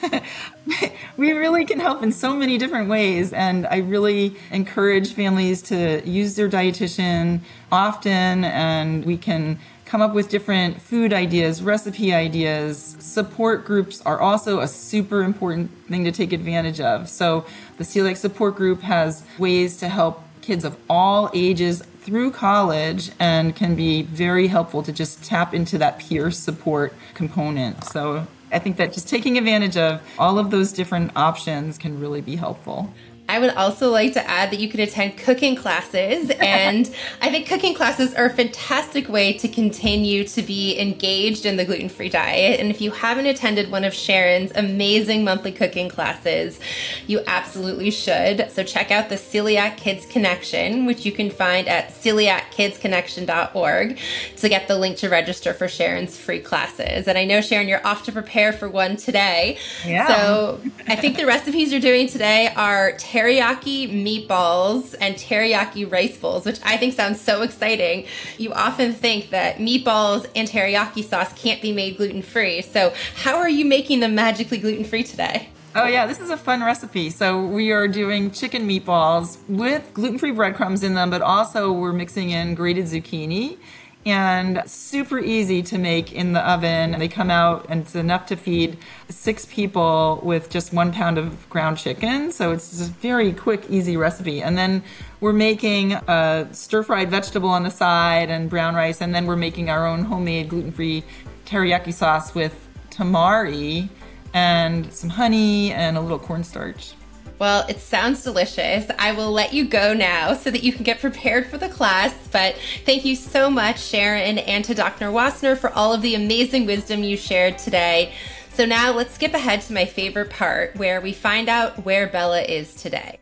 we 1.17 1.33
really 1.33 1.65
can 1.65 1.81
help 1.81 2.03
in 2.03 2.13
so 2.13 2.35
many 2.35 2.59
different 2.59 2.89
ways. 2.89 3.33
And 3.33 3.67
I 3.67 3.79
really 3.79 4.37
encourage 4.51 5.13
families 5.13 5.63
to 5.63 6.07
use 6.09 6.37
their 6.37 6.49
dietitian 6.49 7.41
often, 7.71 8.45
and 8.45 9.05
we 9.05 9.17
can 9.17 9.59
come 9.85 10.03
up 10.03 10.13
with 10.13 10.29
different 10.29 10.81
food 10.81 11.13
ideas, 11.13 11.63
recipe 11.63 12.13
ideas. 12.13 12.97
Support 13.01 13.65
groups 13.65 14.03
are 14.03 14.21
also 14.21 14.61
a 14.61 14.69
super 14.69 15.23
important 15.23 15.71
thing 15.87 16.05
to 16.05 16.13
take 16.13 16.33
advantage 16.33 16.81
of. 16.81 17.09
So, 17.09 17.47
the 17.79 17.85
Celiac 17.85 18.17
Support 18.17 18.57
Group 18.57 18.83
has 18.83 19.23
ways 19.39 19.79
to 19.79 19.89
help 19.89 20.23
kids 20.43 20.65
of 20.65 20.77
all 20.91 21.31
ages 21.33 21.83
through 22.09 22.31
college 22.31 23.11
and 23.19 23.55
can 23.55 23.77
be 23.77 24.01
very 24.01 24.47
helpful 24.47 24.83
to 24.83 24.91
just 24.91 25.23
tap 25.23 25.53
into 25.53 25.77
that 25.77 25.99
peer 25.99 26.31
support 26.31 26.95
component. 27.13 27.85
So 27.85 28.27
I 28.51 28.59
think 28.59 28.79
that 28.79 28.95
just 28.95 29.11
taking 29.11 29.37
advantage 29.37 29.77
of 29.77 30.01
all 30.19 30.39
of 30.39 30.51
those 30.51 30.73
different 30.73 31.13
options 31.15 31.77
can 31.77 32.01
really 32.01 32.23
be 32.23 32.37
helpful. 32.37 32.91
I 33.29 33.39
would 33.39 33.51
also 33.51 33.91
like 33.91 34.15
to 34.15 34.27
add 34.27 34.51
that 34.51 34.59
you 34.59 34.69
could 34.69 34.81
attend 34.81 35.19
cooking 35.19 35.55
classes. 35.55 36.33
And 36.49 36.91
I 37.21 37.31
think 37.31 37.47
cooking 37.47 37.75
classes 37.75 38.15
are 38.15 38.27
a 38.27 38.31
fantastic 38.31 39.09
way 39.09 39.35
to 39.35 39.49
continue 39.49 40.25
to 40.29 40.41
be 40.41 40.81
engaged 40.81 41.45
in 41.45 41.57
the 41.57 41.65
gluten 41.65 41.91
free 41.91 42.09
diet. 42.09 42.59
And 42.59 42.71
if 42.71 42.81
you 42.81 42.91
haven't 42.91 43.27
attended 43.27 43.71
one 43.71 43.85
of 43.85 43.93
Sharon's 43.93 44.51
amazing 44.55 45.25
monthly 45.25 45.53
cooking 45.53 45.91
classes, 45.91 46.59
you 47.07 47.21
absolutely 47.27 47.91
should. 47.91 48.51
So 48.51 48.65
check 48.65 48.91
out 48.91 49.11
the 49.11 49.17
Celiac 49.17 49.77
Kids 49.77 50.07
Connection, 50.07 50.87
which 50.87 51.05
you 51.05 51.13
can 51.13 51.31
find 51.31 51.69
at 51.69 51.91
celiackidsconnection.org 51.91 53.99
to 54.37 54.49
get 54.49 54.69
the 54.69 54.79
link 54.79 54.97
to 54.99 55.09
register 55.09 55.53
for 55.53 55.67
Sharon's 55.69 56.17
free 56.17 56.41
classes. 56.41 57.09
And 57.09 57.19
I 57.19 57.25
know, 57.25 57.41
Sharon, 57.41 57.69
you're 57.69 57.87
off 57.87 58.05
to 58.05 58.13
prepare 58.13 58.53
for 58.53 58.69
one 58.69 58.97
today. 58.97 59.59
Yeah. 59.85 60.07
So 60.07 60.61
I 60.87 60.97
think 60.97 61.17
the 61.17 61.27
recipes 61.27 61.73
you're 61.73 61.81
doing 61.81 62.09
today 62.09 62.53
are 62.57 62.93
teriyaki 63.19 63.89
meatballs 63.91 64.95
and 65.01 65.17
teriyaki 65.17 65.91
rice 65.91 66.17
bowls, 66.17 66.45
which 66.45 66.61
I 66.65 66.77
think 66.77 66.95
sounds 66.95 67.21
so 67.21 67.43
exciting. 67.43 68.07
You 68.39 68.53
often 68.53 68.93
think 68.93 69.31
that 69.31 69.57
meatballs 69.57 70.27
and 70.37 70.49
teriyaki 70.49 71.05
sauce 71.05 71.33
can't 71.33 71.61
be 71.61 71.73
made 71.73 71.97
gluten 71.97 72.23
free. 72.23 72.63
So, 72.63 72.93
how 73.17 73.37
are 73.37 73.49
you 73.49 73.65
making 73.65 74.01
them 74.01 74.15
magically 74.15 74.59
gluten 74.59 74.85
free 74.85 75.03
today? 75.03 75.49
Oh, 75.75 75.87
yeah, 75.87 76.07
this 76.07 76.19
is 76.19 76.31
a 76.31 76.37
fun 76.37 76.63
recipe. 76.63 77.11
So, 77.11 77.45
we 77.45 77.73
are 77.73 77.89
doing 77.89 78.31
chicken 78.31 78.69
meatballs 78.69 79.39
with 79.49 79.93
gluten 79.95 80.19
free 80.19 80.33
breadcrumbs 80.33 80.83
in 80.83 80.95
them, 80.95 81.11
but 81.11 81.23
also 81.23 81.73
we're 81.73 81.93
mixing 81.93 82.31
in 82.31 82.55
grated 82.55 82.87
zucchini 82.87 83.59
and 84.07 84.63
super 84.67 85.19
easy 85.19 85.63
to 85.63 85.79
make 85.79 86.13
in 86.13 86.33
the 86.33 86.41
oven. 86.41 86.99
They 86.99 87.09
come 87.09 87.31
out 87.31 87.67
and 87.69 87.83
it's 87.83 87.95
enough 87.95 88.27
to 88.27 88.37
feed 88.37 88.79
six 89.09 89.47
people 89.47 90.21
with 90.23 90.51
just 90.51 90.73
one 90.73 90.93
pound 90.93 91.19
of 91.19 91.49
ground 91.51 91.79
chicken. 91.79 92.33
So 92.33 92.53
it's 92.53 92.71
just 92.71 92.91
a 92.91 92.93
very 92.95 93.33
quick, 93.33 93.65
easy 93.69 93.97
recipe. 93.97 94.43
And 94.43 94.57
then 94.57 94.83
we're 95.21 95.33
making 95.33 95.93
a 95.93 96.49
stir 96.53 96.83
fried 96.83 97.11
vegetable 97.11 97.51
on 97.51 97.65
the 97.65 97.71
side 97.71 98.31
and 98.31 98.49
brown 98.49 98.75
rice. 98.75 99.01
And 99.01 99.15
then 99.15 99.27
we're 99.27 99.37
making 99.37 99.69
our 99.69 99.87
own 99.87 100.05
homemade 100.05 100.49
gluten 100.49 100.73
free 100.73 101.05
teriyaki 101.45 101.93
sauce 101.93 102.35
with 102.35 102.55
tamari 102.91 103.89
and 104.35 104.93
some 104.93 105.11
honey 105.11 105.73
and 105.73 105.97
a 105.97 106.01
little 106.01 106.19
cornstarch. 106.19 106.95
Well, 107.39 107.65
it 107.69 107.79
sounds 107.79 108.25
delicious. 108.25 108.91
I 108.99 109.13
will 109.13 109.31
let 109.31 109.53
you 109.53 109.65
go 109.65 109.95
now 109.95 110.35
so 110.35 110.51
that 110.51 110.65
you 110.65 110.73
can 110.73 110.83
get 110.83 111.01
prepared 111.01 111.47
for 111.47 111.57
the 111.57 111.69
class. 111.69 112.13
But 112.33 112.57
thank 112.85 113.05
you 113.05 113.15
so 113.15 113.49
much, 113.49 113.81
Sharon, 113.81 114.39
and 114.39 114.65
to 114.65 114.75
Dr. 114.75 115.07
Wassner 115.07 115.57
for 115.57 115.71
all 115.71 115.93
of 115.93 116.03
the 116.03 116.17
amazing 116.17 116.67
wisdom 116.67 117.05
you 117.05 117.17
shared 117.17 117.57
today. 117.57 118.13
So 118.55 118.67
now 118.67 118.93
let's 118.93 119.15
skip 119.15 119.35
ahead 119.35 119.61
to 119.63 119.73
my 119.73 119.85
favorite 119.85 120.31
part 120.31 120.75
where 120.75 121.01
we 121.01 121.13
find 121.13 121.49
out 121.49 121.85
where 121.85 122.09
Bella 122.09 122.43
is 122.43 122.75
today. 122.75 123.21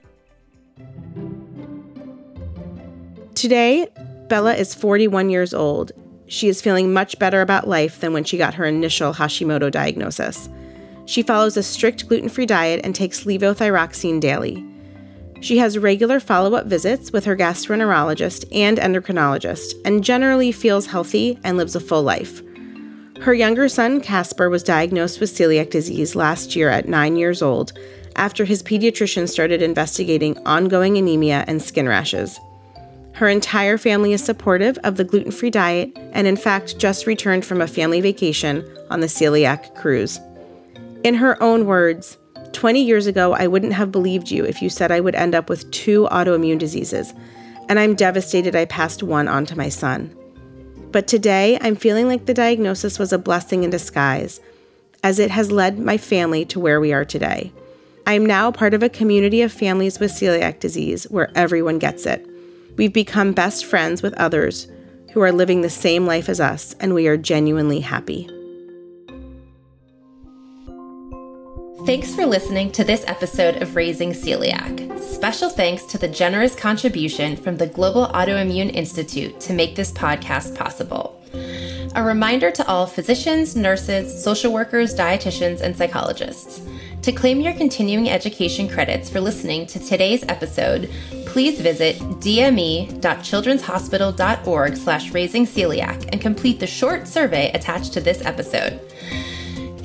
Today, 3.34 3.86
Bella 4.28 4.54
is 4.54 4.74
41 4.74 5.28
years 5.28 5.52
old. 5.52 5.92
She 6.26 6.48
is 6.48 6.62
feeling 6.62 6.94
much 6.94 7.18
better 7.18 7.42
about 7.42 7.68
life 7.68 8.00
than 8.00 8.14
when 8.14 8.24
she 8.24 8.38
got 8.38 8.54
her 8.54 8.64
initial 8.64 9.12
Hashimoto 9.12 9.70
diagnosis. 9.70 10.48
She 11.06 11.22
follows 11.22 11.56
a 11.56 11.62
strict 11.62 12.08
gluten 12.08 12.28
free 12.28 12.46
diet 12.46 12.80
and 12.84 12.94
takes 12.94 13.24
levothyroxine 13.24 14.20
daily. 14.20 14.64
She 15.40 15.58
has 15.58 15.78
regular 15.78 16.18
follow 16.18 16.54
up 16.54 16.66
visits 16.66 17.12
with 17.12 17.24
her 17.24 17.36
gastroenterologist 17.36 18.44
and 18.52 18.78
endocrinologist 18.78 19.74
and 19.84 20.02
generally 20.02 20.50
feels 20.50 20.86
healthy 20.86 21.38
and 21.44 21.56
lives 21.56 21.76
a 21.76 21.80
full 21.80 22.02
life. 22.02 22.42
Her 23.20 23.32
younger 23.32 23.68
son, 23.68 24.00
Casper, 24.00 24.50
was 24.50 24.62
diagnosed 24.62 25.20
with 25.20 25.30
celiac 25.30 25.70
disease 25.70 26.14
last 26.14 26.56
year 26.56 26.68
at 26.68 26.88
nine 26.88 27.16
years 27.16 27.42
old 27.42 27.72
after 28.16 28.44
his 28.44 28.62
pediatrician 28.62 29.28
started 29.28 29.62
investigating 29.62 30.38
ongoing 30.46 30.96
anemia 30.96 31.44
and 31.46 31.62
skin 31.62 31.88
rashes. 31.88 32.38
Her 33.12 33.28
entire 33.28 33.78
family 33.78 34.12
is 34.12 34.22
supportive 34.22 34.78
of 34.84 34.96
the 34.96 35.04
gluten 35.04 35.32
free 35.32 35.50
diet 35.50 35.92
and, 36.12 36.26
in 36.26 36.36
fact, 36.36 36.78
just 36.78 37.06
returned 37.06 37.46
from 37.46 37.62
a 37.62 37.66
family 37.66 38.00
vacation 38.00 38.66
on 38.90 39.00
the 39.00 39.06
celiac 39.06 39.74
cruise. 39.74 40.20
In 41.06 41.14
her 41.14 41.40
own 41.40 41.66
words, 41.66 42.18
20 42.50 42.82
years 42.82 43.06
ago, 43.06 43.32
I 43.32 43.46
wouldn't 43.46 43.74
have 43.74 43.92
believed 43.92 44.28
you 44.28 44.44
if 44.44 44.60
you 44.60 44.68
said 44.68 44.90
I 44.90 44.98
would 44.98 45.14
end 45.14 45.36
up 45.36 45.48
with 45.48 45.70
two 45.70 46.08
autoimmune 46.10 46.58
diseases, 46.58 47.14
and 47.68 47.78
I'm 47.78 47.94
devastated 47.94 48.56
I 48.56 48.64
passed 48.64 49.04
one 49.04 49.28
on 49.28 49.46
to 49.46 49.56
my 49.56 49.68
son. 49.68 50.12
But 50.90 51.06
today, 51.06 51.58
I'm 51.60 51.76
feeling 51.76 52.08
like 52.08 52.26
the 52.26 52.34
diagnosis 52.34 52.98
was 52.98 53.12
a 53.12 53.18
blessing 53.18 53.62
in 53.62 53.70
disguise, 53.70 54.40
as 55.04 55.20
it 55.20 55.30
has 55.30 55.52
led 55.52 55.78
my 55.78 55.96
family 55.96 56.44
to 56.46 56.58
where 56.58 56.80
we 56.80 56.92
are 56.92 57.04
today. 57.04 57.52
I 58.04 58.14
am 58.14 58.26
now 58.26 58.50
part 58.50 58.74
of 58.74 58.82
a 58.82 58.88
community 58.88 59.42
of 59.42 59.52
families 59.52 60.00
with 60.00 60.10
celiac 60.10 60.58
disease 60.58 61.04
where 61.04 61.30
everyone 61.36 61.78
gets 61.78 62.04
it. 62.04 62.28
We've 62.74 62.92
become 62.92 63.32
best 63.32 63.64
friends 63.64 64.02
with 64.02 64.12
others 64.14 64.66
who 65.12 65.20
are 65.20 65.30
living 65.30 65.60
the 65.60 65.70
same 65.70 66.04
life 66.04 66.28
as 66.28 66.40
us, 66.40 66.74
and 66.80 66.94
we 66.94 67.06
are 67.06 67.16
genuinely 67.16 67.78
happy. 67.78 68.28
Thanks 71.86 72.14
for 72.16 72.26
listening 72.26 72.72
to 72.72 72.82
this 72.82 73.04
episode 73.06 73.62
of 73.62 73.76
Raising 73.76 74.10
Celiac. 74.10 75.00
Special 75.00 75.48
thanks 75.48 75.84
to 75.84 75.98
the 75.98 76.08
generous 76.08 76.56
contribution 76.56 77.36
from 77.36 77.56
the 77.56 77.68
Global 77.68 78.08
Autoimmune 78.08 78.74
Institute 78.74 79.38
to 79.38 79.52
make 79.52 79.76
this 79.76 79.92
podcast 79.92 80.56
possible. 80.56 81.22
A 81.94 82.02
reminder 82.02 82.50
to 82.50 82.66
all 82.66 82.88
physicians, 82.88 83.54
nurses, 83.54 84.20
social 84.20 84.52
workers, 84.52 84.96
dietitians, 84.96 85.60
and 85.60 85.76
psychologists. 85.76 86.60
To 87.02 87.12
claim 87.12 87.40
your 87.40 87.52
continuing 87.52 88.10
education 88.10 88.68
credits 88.68 89.08
for 89.08 89.20
listening 89.20 89.64
to 89.66 89.78
today's 89.78 90.24
episode, 90.28 90.90
please 91.24 91.60
visit 91.60 92.00
dme.childrenshospital.org 92.00 94.76
slash 94.76 95.12
raising 95.12 95.46
celiac 95.46 96.08
and 96.10 96.20
complete 96.20 96.58
the 96.58 96.66
short 96.66 97.06
survey 97.06 97.52
attached 97.52 97.92
to 97.92 98.00
this 98.00 98.24
episode. 98.24 98.80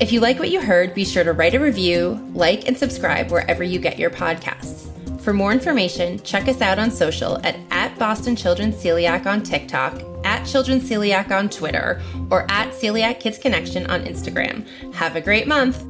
If 0.02 0.10
you 0.10 0.18
like 0.18 0.40
what 0.40 0.50
you 0.50 0.60
heard, 0.60 0.94
be 0.94 1.04
sure 1.04 1.22
to 1.22 1.32
write 1.32 1.54
a 1.54 1.60
review, 1.60 2.28
like, 2.34 2.66
and 2.66 2.76
subscribe 2.76 3.30
wherever 3.30 3.62
you 3.62 3.78
get 3.78 4.00
your 4.00 4.10
podcasts. 4.10 4.90
For 5.20 5.32
more 5.32 5.52
information, 5.52 6.20
check 6.24 6.48
us 6.48 6.60
out 6.60 6.80
on 6.80 6.90
social 6.90 7.38
at, 7.46 7.56
at 7.70 7.96
Boston 8.00 8.34
Children's 8.34 8.74
Celiac 8.82 9.26
on 9.26 9.44
TikTok, 9.44 10.02
at 10.24 10.42
Children's 10.44 10.90
Celiac 10.90 11.30
on 11.30 11.48
Twitter, 11.48 12.02
or 12.32 12.50
at 12.50 12.72
Celiac 12.72 13.20
Kids 13.20 13.38
Connection 13.38 13.86
on 13.86 14.02
Instagram. 14.04 14.66
Have 14.92 15.14
a 15.14 15.20
great 15.20 15.46
month! 15.46 15.80